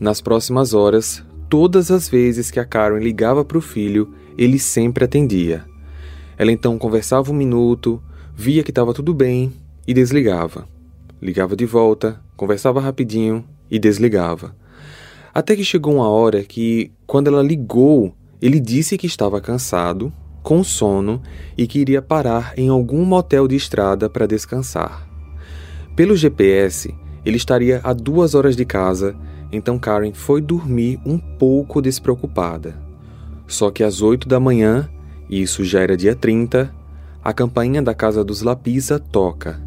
Nas 0.00 0.20
próximas 0.20 0.74
horas, 0.74 1.26
todas 1.48 1.90
as 1.90 2.08
vezes 2.08 2.50
que 2.50 2.60
a 2.60 2.64
Karen 2.64 2.98
ligava 2.98 3.44
para 3.44 3.56
o 3.58 3.62
filho, 3.62 4.14
ele 4.36 4.58
sempre 4.58 5.04
atendia. 5.04 5.64
Ela 6.36 6.52
então 6.52 6.78
conversava 6.78 7.30
um 7.30 7.34
minuto, 7.34 8.02
via 8.36 8.62
que 8.62 8.70
estava 8.70 8.92
tudo 8.92 9.14
bem 9.14 9.50
e 9.88 9.94
desligava. 9.94 10.68
Ligava 11.22 11.56
de 11.56 11.64
volta, 11.64 12.20
conversava 12.36 12.82
rapidinho 12.82 13.42
e 13.70 13.78
desligava. 13.78 14.54
Até 15.32 15.56
que 15.56 15.64
chegou 15.64 15.94
uma 15.94 16.08
hora 16.08 16.44
que, 16.44 16.92
quando 17.06 17.28
ela 17.28 17.42
ligou, 17.42 18.14
ele 18.40 18.60
disse 18.60 18.98
que 18.98 19.06
estava 19.06 19.40
cansado, 19.40 20.12
com 20.42 20.62
sono 20.62 21.22
e 21.56 21.66
que 21.66 21.78
iria 21.78 22.02
parar 22.02 22.52
em 22.58 22.68
algum 22.68 23.04
motel 23.06 23.48
de 23.48 23.56
estrada 23.56 24.08
para 24.08 24.26
descansar. 24.26 25.08
Pelo 25.96 26.14
GPS, 26.14 26.94
ele 27.24 27.38
estaria 27.38 27.80
a 27.82 27.94
duas 27.94 28.34
horas 28.34 28.54
de 28.54 28.66
casa, 28.66 29.16
então 29.50 29.78
Karen 29.78 30.12
foi 30.12 30.42
dormir 30.42 31.00
um 31.06 31.18
pouco 31.18 31.80
despreocupada. 31.80 32.76
Só 33.46 33.70
que 33.70 33.82
às 33.82 34.02
oito 34.02 34.28
da 34.28 34.38
manhã, 34.38 34.88
isso 35.28 35.64
já 35.64 35.80
era 35.80 35.96
dia 35.96 36.14
30, 36.14 36.72
a 37.26 37.32
campainha 37.32 37.82
da 37.82 37.92
casa 37.92 38.22
dos 38.22 38.40
Lapisa 38.40 39.00
toca. 39.00 39.60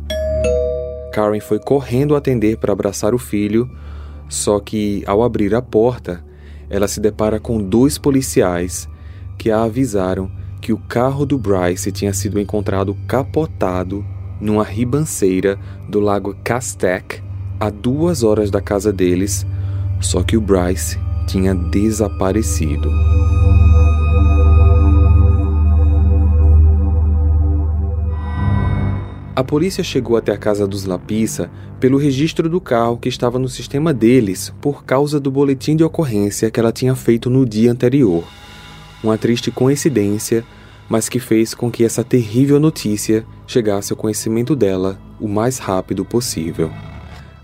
Karen 1.12 1.42
foi 1.42 1.60
correndo 1.60 2.16
atender 2.16 2.56
para 2.56 2.72
abraçar 2.72 3.14
o 3.14 3.18
filho, 3.18 3.70
só 4.30 4.62
que 4.62 5.04
ao 5.06 5.22
abrir 5.22 5.54
a 5.54 5.62
porta, 5.62 6.24
ela 6.70 6.88
se 6.88 7.02
depara 7.02 7.38
com 7.38 7.62
dois 7.62 7.98
policiais 7.98 8.88
que 9.38 9.52
a 9.52 9.64
avisaram 9.64 10.32
que 10.62 10.72
o 10.72 10.78
carro 10.78 11.26
do 11.26 11.38
Bryce 11.38 11.92
tinha 11.92 12.14
sido 12.14 12.40
encontrado 12.40 12.96
capotado 13.06 14.06
numa 14.40 14.64
ribanceira 14.64 15.60
do 15.90 16.00
lago 16.00 16.38
Castec, 16.46 17.22
a 17.60 17.70
duas 17.70 18.24
horas 18.24 18.50
da 18.50 18.62
casa 18.62 18.94
deles, 18.94 19.46
só 20.00 20.24
que 20.24 20.38
o 20.38 20.42
Bryce 20.42 20.98
tinha 21.28 21.54
desaparecido. 21.54 22.90
A 29.40 29.44
polícia 29.44 29.82
chegou 29.86 30.18
até 30.18 30.34
a 30.34 30.38
casa 30.38 30.68
dos 30.68 30.84
Lapissa 30.84 31.50
pelo 31.80 31.98
registro 31.98 32.50
do 32.50 32.60
carro 32.60 32.98
que 32.98 33.08
estava 33.08 33.40
no 33.40 33.48
sistema 33.48 33.94
deles 33.94 34.54
por 34.60 34.84
causa 34.84 35.18
do 35.18 35.32
boletim 35.32 35.78
de 35.78 35.84
ocorrência 35.86 36.52
que 36.52 36.60
ela 36.60 36.74
tinha 36.74 36.94
feito 36.94 37.30
no 37.30 37.46
dia 37.46 37.72
anterior. 37.72 38.26
Uma 39.02 39.18
triste 39.18 39.50
coincidência, 39.50 40.44
mas 40.90 41.08
que 41.08 41.20
fez 41.20 41.54
com 41.54 41.72
que 41.72 41.86
essa 41.86 42.04
terrível 42.04 42.60
notícia 42.60 43.26
chegasse 43.48 43.94
ao 43.94 43.98
conhecimento 43.98 44.58
dela 44.58 45.00
o 45.22 45.28
mais 45.30 45.58
rápido 45.58 46.04
possível. 46.04 46.70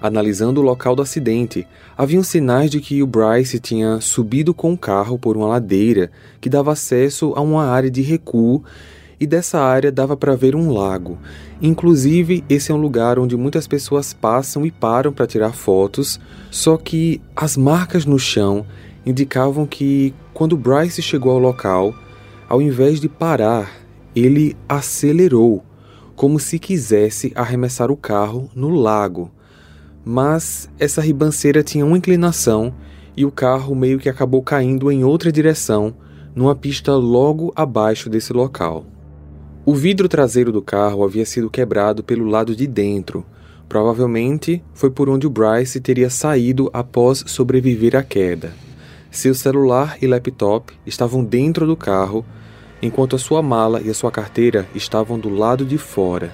Analisando 0.02 0.60
o 0.60 0.64
local 0.66 0.98
do 0.98 1.02
acidente, 1.02 1.66
haviam 1.98 2.24
sinais 2.24 2.70
de 2.70 2.82
que 2.82 3.02
o 3.02 3.08
Bryce 3.08 3.58
tinha 3.58 4.02
subido 4.02 4.54
com 4.54 4.74
o 4.74 4.78
carro 4.78 5.18
por 5.18 5.38
uma 5.38 5.48
ladeira 5.48 6.12
que 6.42 6.50
dava 6.50 6.74
acesso 6.74 7.32
a 7.38 7.42
uma 7.42 7.66
área 7.66 7.90
de 7.90 8.02
recuo 8.02 8.66
e 9.20 9.26
dessa 9.26 9.60
área 9.60 9.92
dava 9.92 10.16
para 10.18 10.36
ver 10.36 10.56
um 10.56 10.72
lago. 10.72 11.18
Inclusive, 11.62 12.44
esse 12.50 12.72
é 12.72 12.76
um 12.76 12.82
lugar 12.82 13.18
onde 13.18 13.38
muitas 13.38 13.68
pessoas 13.68 14.14
passam 14.14 14.66
e 14.66 14.72
param 14.72 15.12
para 15.12 15.28
tirar 15.28 15.54
fotos, 15.54 16.20
só 16.52 16.78
que 16.78 17.22
as 17.36 17.56
marcas 17.56 18.06
no 18.06 18.20
chão 18.20 18.66
indicavam 19.06 19.66
que 19.66 20.14
quando 20.34 20.58
Bryce 20.58 21.02
chegou 21.02 21.32
ao 21.32 21.40
local, 21.40 21.94
ao 22.50 22.62
invés 22.62 23.00
de 23.00 23.08
parar, 23.08 23.72
ele 24.16 24.56
acelerou, 24.68 25.64
como 26.16 26.40
se 26.40 26.58
quisesse 26.58 27.32
arremessar 27.36 27.92
o 27.92 27.98
carro 27.98 28.50
no 28.56 28.70
lago. 28.70 29.32
Mas 30.04 30.70
essa 30.80 31.02
ribanceira 31.02 31.64
tinha 31.64 31.86
uma 31.86 31.98
inclinação 31.98 32.74
e 33.18 33.26
o 33.26 33.32
carro 33.32 33.74
meio 33.76 33.98
que 33.98 34.10
acabou 34.10 34.42
caindo 34.42 34.92
em 34.92 35.04
outra 35.04 35.32
direção, 35.32 35.94
numa 36.36 36.56
pista 36.56 36.94
logo 36.96 37.52
abaixo 37.56 38.10
desse 38.10 38.34
local. 38.34 38.86
O 39.68 39.74
vidro 39.74 40.08
traseiro 40.08 40.52
do 40.52 40.62
carro 40.62 41.04
havia 41.04 41.26
sido 41.26 41.50
quebrado 41.50 42.04
pelo 42.04 42.28
lado 42.28 42.56
de 42.56 42.68
dentro. 42.68 43.26
Provavelmente 43.68 44.64
foi 44.76 44.92
por 44.92 45.10
onde 45.10 45.26
o 45.26 45.30
Bryce 45.30 45.80
teria 45.80 46.08
saído 46.08 46.70
após 46.72 47.24
sobreviver 47.26 47.96
à 47.96 48.04
queda. 48.04 48.54
Seu 49.10 49.34
celular 49.34 49.98
e 50.00 50.06
laptop 50.06 50.72
estavam 50.86 51.24
dentro 51.24 51.66
do 51.66 51.76
carro, 51.76 52.24
enquanto 52.80 53.16
a 53.16 53.20
sua 53.20 53.42
mala 53.42 53.82
e 53.82 53.90
a 53.90 53.94
sua 53.96 54.12
carteira 54.12 54.68
estavam 54.76 55.18
do 55.18 55.30
lado 55.30 55.66
de 55.66 55.80
fora. 55.80 56.32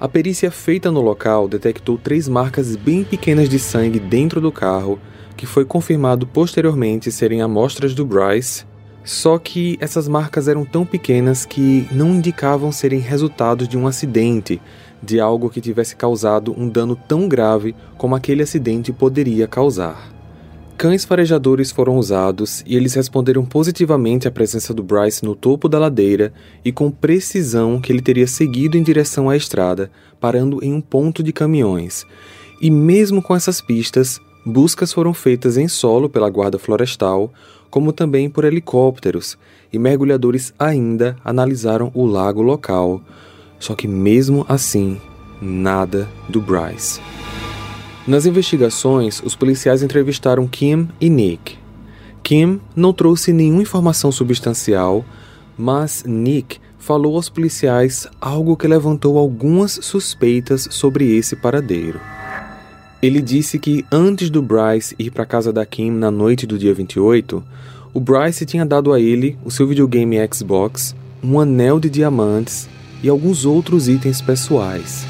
A 0.00 0.08
perícia 0.08 0.50
feita 0.50 0.90
no 0.90 1.00
local 1.00 1.46
detectou 1.46 1.96
três 1.96 2.26
marcas 2.26 2.74
bem 2.74 3.04
pequenas 3.04 3.48
de 3.48 3.60
sangue 3.60 4.00
dentro 4.00 4.40
do 4.40 4.50
carro, 4.50 4.98
que 5.36 5.46
foi 5.46 5.64
confirmado 5.64 6.26
posteriormente 6.26 7.12
serem 7.12 7.40
amostras 7.40 7.94
do 7.94 8.04
Bryce 8.04 8.66
só 9.04 9.38
que 9.38 9.76
essas 9.80 10.06
marcas 10.06 10.48
eram 10.48 10.64
tão 10.64 10.84
pequenas 10.84 11.46
que 11.46 11.88
não 11.90 12.10
indicavam 12.10 12.70
serem 12.70 12.98
resultados 12.98 13.68
de 13.68 13.76
um 13.76 13.86
acidente, 13.86 14.60
de 15.02 15.20
algo 15.20 15.48
que 15.48 15.60
tivesse 15.60 15.96
causado 15.96 16.54
um 16.58 16.68
dano 16.68 16.96
tão 16.96 17.28
grave 17.28 17.74
como 17.96 18.14
aquele 18.14 18.42
acidente 18.42 18.92
poderia 18.92 19.46
causar. 19.46 20.18
Cães 20.78 21.04
farejadores 21.04 21.72
foram 21.72 21.96
usados 21.96 22.62
e 22.64 22.76
eles 22.76 22.94
responderam 22.94 23.44
positivamente 23.44 24.28
à 24.28 24.30
presença 24.30 24.72
do 24.72 24.80
Bryce 24.80 25.24
no 25.24 25.34
topo 25.34 25.68
da 25.68 25.76
ladeira 25.76 26.32
e 26.64 26.70
com 26.70 26.88
precisão 26.88 27.80
que 27.80 27.92
ele 27.92 28.00
teria 28.00 28.28
seguido 28.28 28.78
em 28.78 28.82
direção 28.84 29.28
à 29.28 29.36
estrada, 29.36 29.90
parando 30.20 30.62
em 30.62 30.72
um 30.72 30.80
ponto 30.80 31.20
de 31.20 31.32
caminhões. 31.32 32.06
E 32.62 32.70
mesmo 32.70 33.20
com 33.20 33.34
essas 33.34 33.60
pistas, 33.60 34.20
buscas 34.46 34.92
foram 34.92 35.12
feitas 35.12 35.56
em 35.56 35.66
solo 35.66 36.08
pela 36.08 36.30
Guarda 36.30 36.60
Florestal, 36.60 37.32
como 37.70 37.92
também 37.92 38.28
por 38.28 38.44
helicópteros, 38.44 39.38
e 39.72 39.78
mergulhadores 39.78 40.52
ainda 40.58 41.16
analisaram 41.24 41.90
o 41.94 42.06
lago 42.06 42.42
local. 42.42 43.00
Só 43.58 43.74
que 43.74 43.88
mesmo 43.88 44.46
assim, 44.48 45.00
nada 45.40 46.08
do 46.28 46.40
Bryce. 46.40 47.00
Nas 48.06 48.24
investigações, 48.24 49.22
os 49.22 49.36
policiais 49.36 49.82
entrevistaram 49.82 50.46
Kim 50.46 50.88
e 51.00 51.10
Nick. 51.10 51.58
Kim 52.22 52.60
não 52.74 52.92
trouxe 52.92 53.32
nenhuma 53.32 53.62
informação 53.62 54.10
substancial, 54.10 55.04
mas 55.56 56.04
Nick 56.06 56.58
falou 56.78 57.16
aos 57.16 57.28
policiais 57.28 58.06
algo 58.20 58.56
que 58.56 58.66
levantou 58.66 59.18
algumas 59.18 59.72
suspeitas 59.82 60.68
sobre 60.70 61.16
esse 61.16 61.36
paradeiro. 61.36 62.00
Ele 63.00 63.22
disse 63.22 63.60
que 63.60 63.84
antes 63.92 64.28
do 64.28 64.42
Bryce 64.42 64.94
ir 64.98 65.12
para 65.12 65.24
casa 65.24 65.52
da 65.52 65.64
Kim 65.64 65.90
na 65.92 66.10
noite 66.10 66.46
do 66.46 66.58
dia 66.58 66.74
28, 66.74 67.44
o 67.94 68.00
Bryce 68.00 68.44
tinha 68.44 68.66
dado 68.66 68.92
a 68.92 69.00
ele 69.00 69.38
o 69.44 69.52
seu 69.52 69.68
videogame 69.68 70.16
Xbox, 70.32 70.96
um 71.22 71.38
anel 71.38 71.78
de 71.78 71.88
diamantes 71.88 72.68
e 73.00 73.08
alguns 73.08 73.44
outros 73.44 73.88
itens 73.88 74.20
pessoais. 74.20 75.06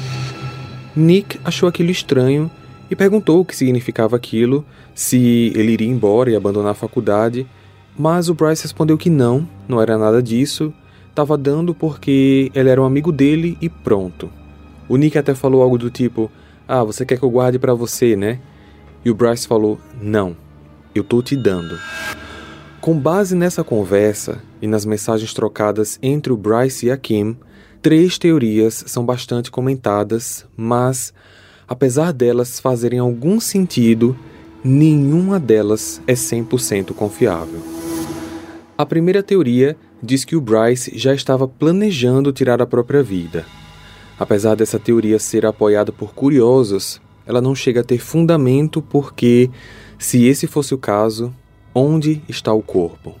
Nick 0.95 1.39
achou 1.43 1.67
aquilo 1.67 1.89
estranho 1.89 2.51
e 2.91 2.95
perguntou 2.95 3.39
o 3.39 3.45
que 3.45 3.55
significava 3.55 4.15
aquilo, 4.15 4.63
se 4.93 5.51
ele 5.55 5.71
iria 5.71 5.89
embora 5.89 6.29
e 6.29 6.35
abandonar 6.35 6.71
a 6.71 6.75
faculdade, 6.75 7.47
mas 7.97 8.29
o 8.29 8.35
Bryce 8.35 8.63
respondeu 8.63 8.99
que 8.99 9.09
não, 9.09 9.47
não 9.67 9.81
era 9.81 9.97
nada 9.97 10.21
disso, 10.21 10.71
estava 11.09 11.35
dando 11.35 11.73
porque 11.73 12.51
ele 12.53 12.69
era 12.69 12.81
um 12.81 12.85
amigo 12.85 13.11
dele 13.11 13.57
e 13.59 13.67
pronto. 13.67 14.29
O 14.87 14.95
Nick 14.95 15.17
até 15.17 15.33
falou 15.33 15.61
algo 15.61 15.77
do 15.77 15.89
tipo: 15.89 16.31
"Ah, 16.69 16.83
você 16.83 17.03
quer 17.03 17.17
que 17.17 17.23
eu 17.25 17.29
guarde 17.29 17.57
para 17.57 17.73
você, 17.73 18.15
né?" 18.15 18.39
E 19.03 19.09
o 19.09 19.15
Bryce 19.15 19.47
falou: 19.47 19.79
"Não, 19.99 20.37
eu 20.93 21.03
tô 21.03 21.21
te 21.21 21.35
dando." 21.35 21.75
Com 22.79 22.97
base 22.97 23.35
nessa 23.35 23.63
conversa 23.63 24.41
e 24.61 24.67
nas 24.67 24.85
mensagens 24.85 25.33
trocadas 25.33 25.99
entre 26.01 26.31
o 26.31 26.37
Bryce 26.37 26.85
e 26.85 26.91
a 26.91 26.95
Kim, 26.95 27.35
três 27.81 28.17
teorias 28.17 28.83
são 28.87 29.03
bastante 29.03 29.51
comentadas, 29.51 30.45
mas 30.55 31.13
apesar 31.67 32.13
delas 32.13 32.59
fazerem 32.59 32.99
algum 32.99 33.39
sentido, 33.39 34.15
nenhuma 34.63 35.39
delas 35.39 36.01
é 36.07 36.13
100% 36.13 36.93
confiável. 36.93 37.61
A 38.77 38.85
primeira 38.85 39.21
teoria 39.21 39.75
diz 40.01 40.23
que 40.23 40.37
o 40.37 40.41
Bryce 40.41 40.97
já 40.97 41.13
estava 41.13 41.47
planejando 41.47 42.31
tirar 42.31 42.61
a 42.61 42.65
própria 42.65 43.03
vida. 43.03 43.45
Apesar 44.19 44.55
dessa 44.55 44.77
teoria 44.77 45.17
ser 45.17 45.45
apoiada 45.45 45.93
por 45.93 46.13
curiosos, 46.13 46.99
ela 47.25 47.39
não 47.39 47.55
chega 47.55 47.79
a 47.79 47.83
ter 47.83 47.99
fundamento 47.99 48.81
porque, 48.81 49.49
se 49.97 50.25
esse 50.25 50.45
fosse 50.45 50.73
o 50.73 50.77
caso, 50.77 51.33
onde 51.73 52.21
está 52.27 52.51
o 52.51 52.61
corpo? 52.61 53.15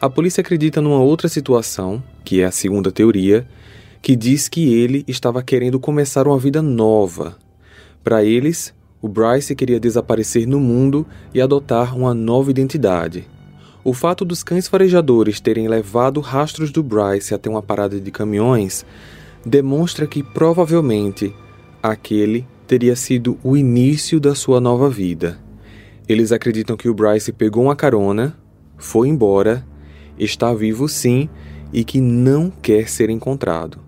A 0.00 0.08
polícia 0.08 0.40
acredita 0.40 0.80
numa 0.80 1.00
outra 1.00 1.28
situação, 1.28 2.02
que 2.24 2.40
é 2.40 2.44
a 2.44 2.52
segunda 2.52 2.92
teoria, 2.92 3.48
que 4.00 4.14
diz 4.14 4.48
que 4.48 4.72
ele 4.72 5.04
estava 5.08 5.42
querendo 5.42 5.80
começar 5.80 6.26
uma 6.28 6.38
vida 6.38 6.62
nova. 6.62 7.36
Para 8.04 8.24
eles, 8.24 8.72
o 9.00 9.08
Bryce 9.08 9.56
queria 9.56 9.80
desaparecer 9.80 10.46
no 10.46 10.60
mundo 10.60 11.04
e 11.34 11.40
adotar 11.40 11.96
uma 11.96 12.14
nova 12.14 12.50
identidade. 12.50 13.28
O 13.84 13.92
fato 13.92 14.24
dos 14.24 14.44
cães 14.44 14.68
farejadores 14.68 15.40
terem 15.40 15.66
levado 15.66 16.20
rastros 16.20 16.70
do 16.70 16.82
Bryce 16.82 17.34
até 17.34 17.50
uma 17.50 17.62
parada 17.62 18.00
de 18.00 18.10
caminhões 18.12 18.86
demonstra 19.44 20.06
que 20.06 20.22
provavelmente 20.22 21.34
aquele 21.82 22.46
teria 22.66 22.96
sido 22.96 23.38
o 23.42 23.56
início 23.56 24.18
da 24.20 24.34
sua 24.34 24.60
nova 24.60 24.88
vida. 24.88 25.38
Eles 26.08 26.32
acreditam 26.32 26.76
que 26.76 26.88
o 26.88 26.94
Bryce 26.94 27.32
pegou 27.32 27.64
uma 27.64 27.76
carona, 27.76 28.36
foi 28.76 29.08
embora, 29.08 29.66
está 30.18 30.52
vivo 30.52 30.88
sim 30.88 31.28
e 31.72 31.84
que 31.84 32.00
não 32.00 32.50
quer 32.50 32.88
ser 32.88 33.10
encontrado. 33.10 33.78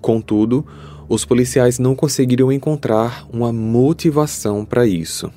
Contudo, 0.00 0.64
os 1.08 1.24
policiais 1.24 1.78
não 1.78 1.94
conseguiram 1.94 2.52
encontrar 2.52 3.26
uma 3.32 3.52
motivação 3.52 4.64
para 4.64 4.86
isso. 4.86 5.30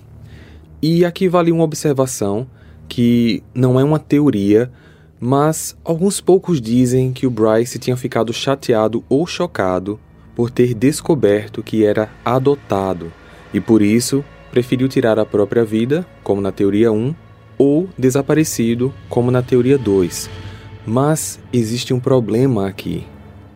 E 0.81 1.05
aqui 1.05 1.29
vale 1.29 1.51
uma 1.51 1.63
observação 1.63 2.47
que 2.87 3.41
não 3.53 3.79
é 3.79 3.83
uma 3.83 3.99
teoria, 3.99 4.71
mas 5.21 5.77
alguns 5.85 6.19
poucos 6.19 6.59
dizem 6.59 7.13
que 7.13 7.27
o 7.27 7.29
Bryce 7.29 7.77
tinha 7.77 7.95
ficado 7.95 8.33
chateado 8.33 9.03
ou 9.07 9.27
chocado 9.27 9.99
por 10.35 10.49
ter 10.49 10.73
descoberto 10.73 11.61
que 11.61 11.85
era 11.85 12.09
adotado 12.25 13.13
e 13.53 13.61
por 13.61 13.83
isso 13.83 14.25
preferiu 14.49 14.87
tirar 14.89 15.19
a 15.19 15.25
própria 15.25 15.63
vida, 15.63 16.05
como 16.23 16.41
na 16.41 16.51
teoria 16.51 16.91
1, 16.91 17.13
ou 17.57 17.87
desaparecido, 17.95 18.91
como 19.07 19.29
na 19.29 19.43
teoria 19.43 19.77
2. 19.77 20.29
Mas 20.85 21.39
existe 21.53 21.93
um 21.93 21.99
problema 21.99 22.67
aqui. 22.67 23.05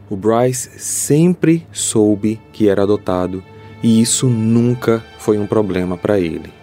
O 0.07 0.15
Bryce 0.15 0.69
sempre 0.77 1.65
soube 1.71 2.39
que 2.53 2.69
era 2.69 2.83
adotado 2.83 3.43
e 3.81 3.99
isso 3.99 4.27
nunca 4.27 5.03
foi 5.17 5.39
um 5.39 5.47
problema 5.47 5.97
para 5.97 6.19
ele. 6.19 6.53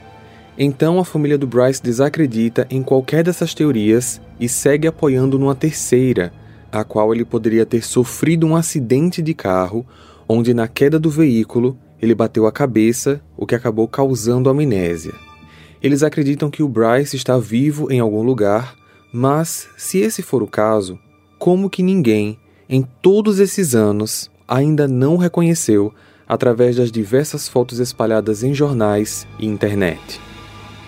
Então 0.56 0.98
a 0.98 1.04
família 1.04 1.38
do 1.38 1.46
Bryce 1.46 1.82
desacredita 1.82 2.66
em 2.70 2.82
qualquer 2.82 3.24
dessas 3.24 3.54
teorias 3.54 4.20
e 4.38 4.48
segue 4.48 4.86
apoiando 4.86 5.38
numa 5.38 5.54
terceira, 5.54 6.32
a 6.70 6.84
qual 6.84 7.14
ele 7.14 7.24
poderia 7.24 7.64
ter 7.64 7.82
sofrido 7.82 8.46
um 8.46 8.54
acidente 8.54 9.22
de 9.22 9.32
carro, 9.32 9.86
onde 10.28 10.52
na 10.52 10.68
queda 10.68 10.98
do 10.98 11.10
veículo 11.10 11.76
ele 12.00 12.14
bateu 12.14 12.46
a 12.46 12.52
cabeça, 12.52 13.22
o 13.36 13.46
que 13.46 13.54
acabou 13.54 13.88
causando 13.88 14.50
amnésia. 14.50 15.14
Eles 15.82 16.02
acreditam 16.02 16.50
que 16.50 16.62
o 16.62 16.68
Bryce 16.68 17.16
está 17.16 17.38
vivo 17.38 17.90
em 17.90 18.00
algum 18.00 18.22
lugar, 18.22 18.74
mas 19.12 19.68
se 19.76 19.98
esse 19.98 20.22
for 20.22 20.42
o 20.42 20.46
caso, 20.46 20.98
como 21.38 21.70
que 21.70 21.82
ninguém, 21.82 22.38
em 22.68 22.82
todos 23.00 23.38
esses 23.38 23.74
anos, 23.74 24.30
ainda 24.46 24.86
não 24.86 25.16
reconheceu 25.16 25.92
através 26.28 26.76
das 26.76 26.90
diversas 26.90 27.48
fotos 27.48 27.78
espalhadas 27.78 28.42
em 28.42 28.54
jornais 28.54 29.26
e 29.38 29.46
internet? 29.46 30.20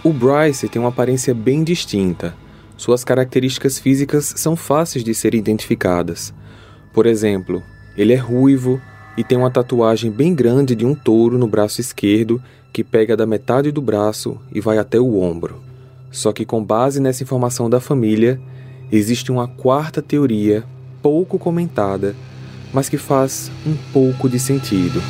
O 0.04 0.12
Bryce 0.12 0.68
tem 0.68 0.78
uma 0.78 0.90
aparência 0.90 1.32
bem 1.32 1.64
distinta. 1.64 2.36
Suas 2.76 3.02
características 3.02 3.78
físicas 3.78 4.34
são 4.36 4.54
fáceis 4.54 5.02
de 5.02 5.14
serem 5.14 5.40
identificadas. 5.40 6.34
Por 6.92 7.06
exemplo, 7.06 7.62
ele 7.96 8.12
é 8.12 8.16
ruivo 8.16 8.78
e 9.16 9.24
tem 9.24 9.38
uma 9.38 9.50
tatuagem 9.50 10.10
bem 10.10 10.34
grande 10.34 10.76
de 10.76 10.84
um 10.84 10.94
touro 10.94 11.38
no 11.38 11.46
braço 11.46 11.80
esquerdo 11.80 12.38
que 12.70 12.84
pega 12.84 13.16
da 13.16 13.24
metade 13.24 13.72
do 13.72 13.80
braço 13.80 14.38
e 14.52 14.60
vai 14.60 14.76
até 14.76 15.00
o 15.00 15.18
ombro. 15.18 15.62
Só 16.10 16.34
que, 16.34 16.44
com 16.44 16.62
base 16.62 17.00
nessa 17.00 17.22
informação 17.22 17.70
da 17.70 17.80
família, 17.80 18.38
existe 18.92 19.32
uma 19.32 19.48
quarta 19.48 20.02
teoria 20.02 20.64
pouco 21.00 21.38
comentada, 21.38 22.14
mas 22.74 22.90
que 22.90 22.98
faz 22.98 23.50
um 23.66 23.74
pouco 23.90 24.28
de 24.28 24.38
sentido. 24.38 25.00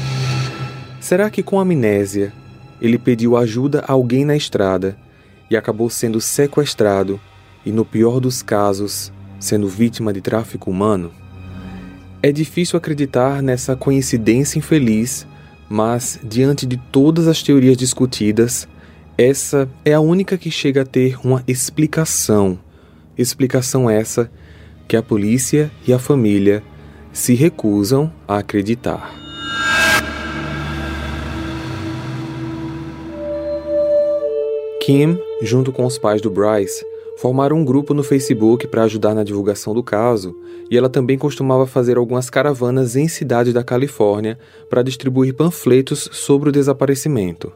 Será 1.00 1.28
que 1.30 1.42
com 1.42 1.58
amnésia 1.58 2.32
ele 2.80 2.98
pediu 2.98 3.36
ajuda 3.36 3.84
a 3.86 3.92
alguém 3.92 4.24
na 4.24 4.36
estrada 4.36 4.96
e 5.50 5.56
acabou 5.56 5.88
sendo 5.90 6.20
sequestrado 6.20 7.20
e, 7.64 7.72
no 7.72 7.84
pior 7.84 8.20
dos 8.20 8.42
casos, 8.42 9.12
sendo 9.38 9.68
vítima 9.68 10.12
de 10.12 10.20
tráfico 10.20 10.70
humano? 10.70 11.12
É 12.22 12.32
difícil 12.32 12.76
acreditar 12.76 13.42
nessa 13.42 13.76
coincidência 13.76 14.58
infeliz, 14.58 15.26
mas, 15.68 16.18
diante 16.22 16.66
de 16.66 16.76
todas 16.76 17.28
as 17.28 17.42
teorias 17.42 17.76
discutidas, 17.76 18.66
essa 19.16 19.68
é 19.84 19.92
a 19.92 20.00
única 20.00 20.36
que 20.36 20.50
chega 20.50 20.82
a 20.82 20.86
ter 20.86 21.18
uma 21.24 21.44
explicação. 21.46 22.58
Explicação 23.16 23.88
essa 23.88 24.30
que 24.88 24.96
a 24.96 25.02
polícia 25.02 25.70
e 25.86 25.92
a 25.92 25.98
família 25.98 26.62
se 27.12 27.34
recusam 27.34 28.12
a 28.26 28.38
acreditar. 28.38 29.14
Kim, 34.84 35.18
junto 35.40 35.72
com 35.72 35.86
os 35.86 35.96
pais 35.96 36.20
do 36.20 36.28
Bryce, 36.28 36.84
formaram 37.16 37.56
um 37.56 37.64
grupo 37.64 37.94
no 37.94 38.02
Facebook 38.02 38.66
para 38.66 38.82
ajudar 38.82 39.14
na 39.14 39.24
divulgação 39.24 39.72
do 39.72 39.82
caso, 39.82 40.36
e 40.70 40.76
ela 40.76 40.90
também 40.90 41.16
costumava 41.16 41.66
fazer 41.66 41.96
algumas 41.96 42.28
caravanas 42.28 42.94
em 42.94 43.08
cidades 43.08 43.54
da 43.54 43.64
Califórnia 43.64 44.38
para 44.68 44.82
distribuir 44.82 45.32
panfletos 45.32 46.10
sobre 46.12 46.50
o 46.50 46.52
desaparecimento. 46.52 47.50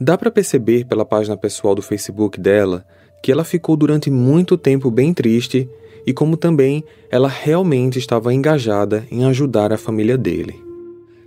Dá 0.00 0.16
para 0.16 0.30
perceber 0.30 0.84
pela 0.84 1.04
página 1.04 1.36
pessoal 1.36 1.74
do 1.74 1.82
Facebook 1.82 2.38
dela 2.38 2.86
que 3.20 3.32
ela 3.32 3.42
ficou 3.42 3.76
durante 3.76 4.08
muito 4.08 4.56
tempo 4.56 4.88
bem 4.88 5.12
triste 5.12 5.68
e 6.06 6.12
como 6.12 6.36
também 6.36 6.84
ela 7.10 7.26
realmente 7.26 7.98
estava 7.98 8.32
engajada 8.32 9.04
em 9.10 9.24
ajudar 9.24 9.72
a 9.72 9.76
família 9.76 10.16
dele. 10.16 10.71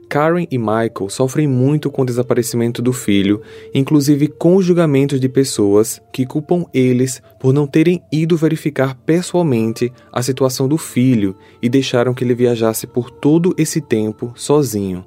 Karen 0.10 0.46
e 0.50 0.58
Michael 0.58 1.10
sofrem 1.10 1.48
muito 1.48 1.90
com 1.92 2.04
o 2.04 2.06
desaparecimento 2.06 2.82
do 2.82 2.94
filho, 2.94 3.42
inclusive 3.74 4.28
com 4.28 4.56
os 4.56 4.66
julgamentos 4.66 5.20
de 5.20 5.28
pessoas 5.28 6.02
que 6.14 6.26
culpam 6.26 6.66
eles 6.74 7.22
por 7.40 7.54
não 7.54 7.68
terem 7.68 8.02
ido 8.12 8.38
verificar 8.38 8.96
pessoalmente 9.06 9.92
a 10.12 10.22
situação 10.22 10.68
do 10.68 10.78
filho 10.78 11.36
e 11.62 11.70
deixaram 11.70 12.14
que 12.14 12.24
ele 12.24 12.36
viajasse 12.36 12.88
por 12.88 13.10
todo 13.10 13.54
esse 13.58 13.82
tempo 13.82 14.34
sozinho. 14.36 15.06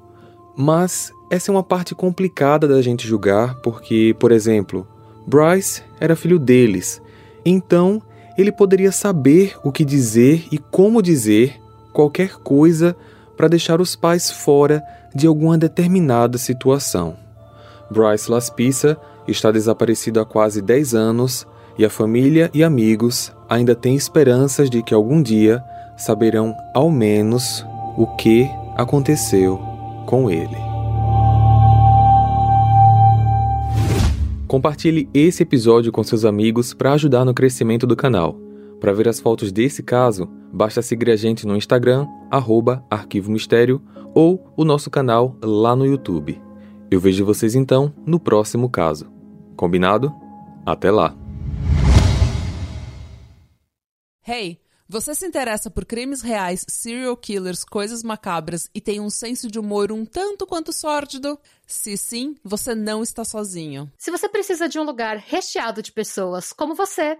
Mas 0.57 1.11
essa 1.31 1.51
é 1.51 1.53
uma 1.53 1.63
parte 1.63 1.95
complicada 1.95 2.67
da 2.67 2.81
gente 2.81 3.07
julgar, 3.07 3.55
porque, 3.61 4.15
por 4.19 4.31
exemplo, 4.31 4.87
Bryce 5.25 5.83
era 5.99 6.15
filho 6.15 6.39
deles, 6.39 7.01
então 7.45 8.01
ele 8.37 8.51
poderia 8.51 8.91
saber 8.91 9.55
o 9.63 9.71
que 9.71 9.83
dizer 9.83 10.45
e 10.51 10.57
como 10.57 11.01
dizer 11.01 11.59
qualquer 11.91 12.35
coisa 12.37 12.95
para 13.39 13.47
deixar 13.47 13.79
os 13.79 13.95
pais 13.95 14.29
fora 14.29 14.83
de 15.15 15.25
alguma 15.25 15.57
determinada 15.57 16.37
situação. 16.37 17.15
Bryce 17.89 18.29
Laspissa 18.29 18.97
está 19.25 19.49
desaparecido 19.49 20.19
há 20.19 20.25
quase 20.25 20.61
10 20.61 20.93
anos 20.93 21.47
e 21.77 21.85
a 21.85 21.89
família 21.89 22.51
e 22.53 22.65
amigos 22.65 23.31
ainda 23.49 23.73
têm 23.73 23.95
esperanças 23.95 24.69
de 24.69 24.83
que 24.83 24.93
algum 24.93 25.23
dia 25.23 25.63
saberão 25.95 26.53
ao 26.75 26.91
menos 26.91 27.65
o 27.97 28.05
que 28.17 28.45
aconteceu 28.75 29.57
com 30.05 30.29
ele. 30.29 30.57
Compartilhe 34.49 35.07
esse 35.13 35.43
episódio 35.43 35.93
com 35.93 36.03
seus 36.03 36.25
amigos 36.25 36.73
para 36.73 36.91
ajudar 36.91 37.23
no 37.23 37.33
crescimento 37.33 37.87
do 37.87 37.95
canal. 37.95 38.48
Para 38.79 38.93
ver 38.93 39.09
as 39.09 39.19
fotos 39.19 39.51
desse 39.51 39.83
caso, 39.83 40.25
basta 40.53 40.81
seguir 40.81 41.11
a 41.11 41.15
gente 41.15 41.45
no 41.45 41.55
Instagram, 41.55 42.07
arroba 42.31 42.85
Arquivo 42.89 43.29
Mistério, 43.29 43.81
ou 44.15 44.53
o 44.55 44.63
nosso 44.63 44.89
canal 44.89 45.35
lá 45.43 45.75
no 45.75 45.85
YouTube. 45.85 46.41
Eu 46.89 46.99
vejo 46.99 47.25
vocês 47.25 47.55
então 47.55 47.93
no 48.05 48.19
próximo 48.19 48.69
caso. 48.69 49.11
Combinado? 49.55 50.13
Até 50.65 50.89
lá! 50.89 51.15
Hey! 54.25 54.59
Você 54.91 55.13
se 55.13 55.23
interessa 55.23 55.69
por 55.69 55.85
crimes 55.85 56.23
reais, 56.23 56.65
serial 56.67 57.15
killers, 57.15 57.63
coisas 57.63 58.01
macabras 58.01 58.67
e 58.73 58.81
tem 58.81 58.99
um 58.99 59.07
senso 59.11 59.47
de 59.47 59.59
humor 59.59 59.91
um 59.91 60.03
tanto 60.03 60.47
quanto 60.47 60.73
sórdido? 60.73 61.37
Se 61.67 61.95
sim, 61.95 62.35
você 62.43 62.73
não 62.73 63.03
está 63.03 63.23
sozinho. 63.23 63.87
Se 63.99 64.09
você 64.09 64.27
precisa 64.27 64.67
de 64.67 64.79
um 64.79 64.83
lugar 64.83 65.17
recheado 65.17 65.83
de 65.83 65.91
pessoas 65.91 66.51
como 66.51 66.73
você, 66.73 67.19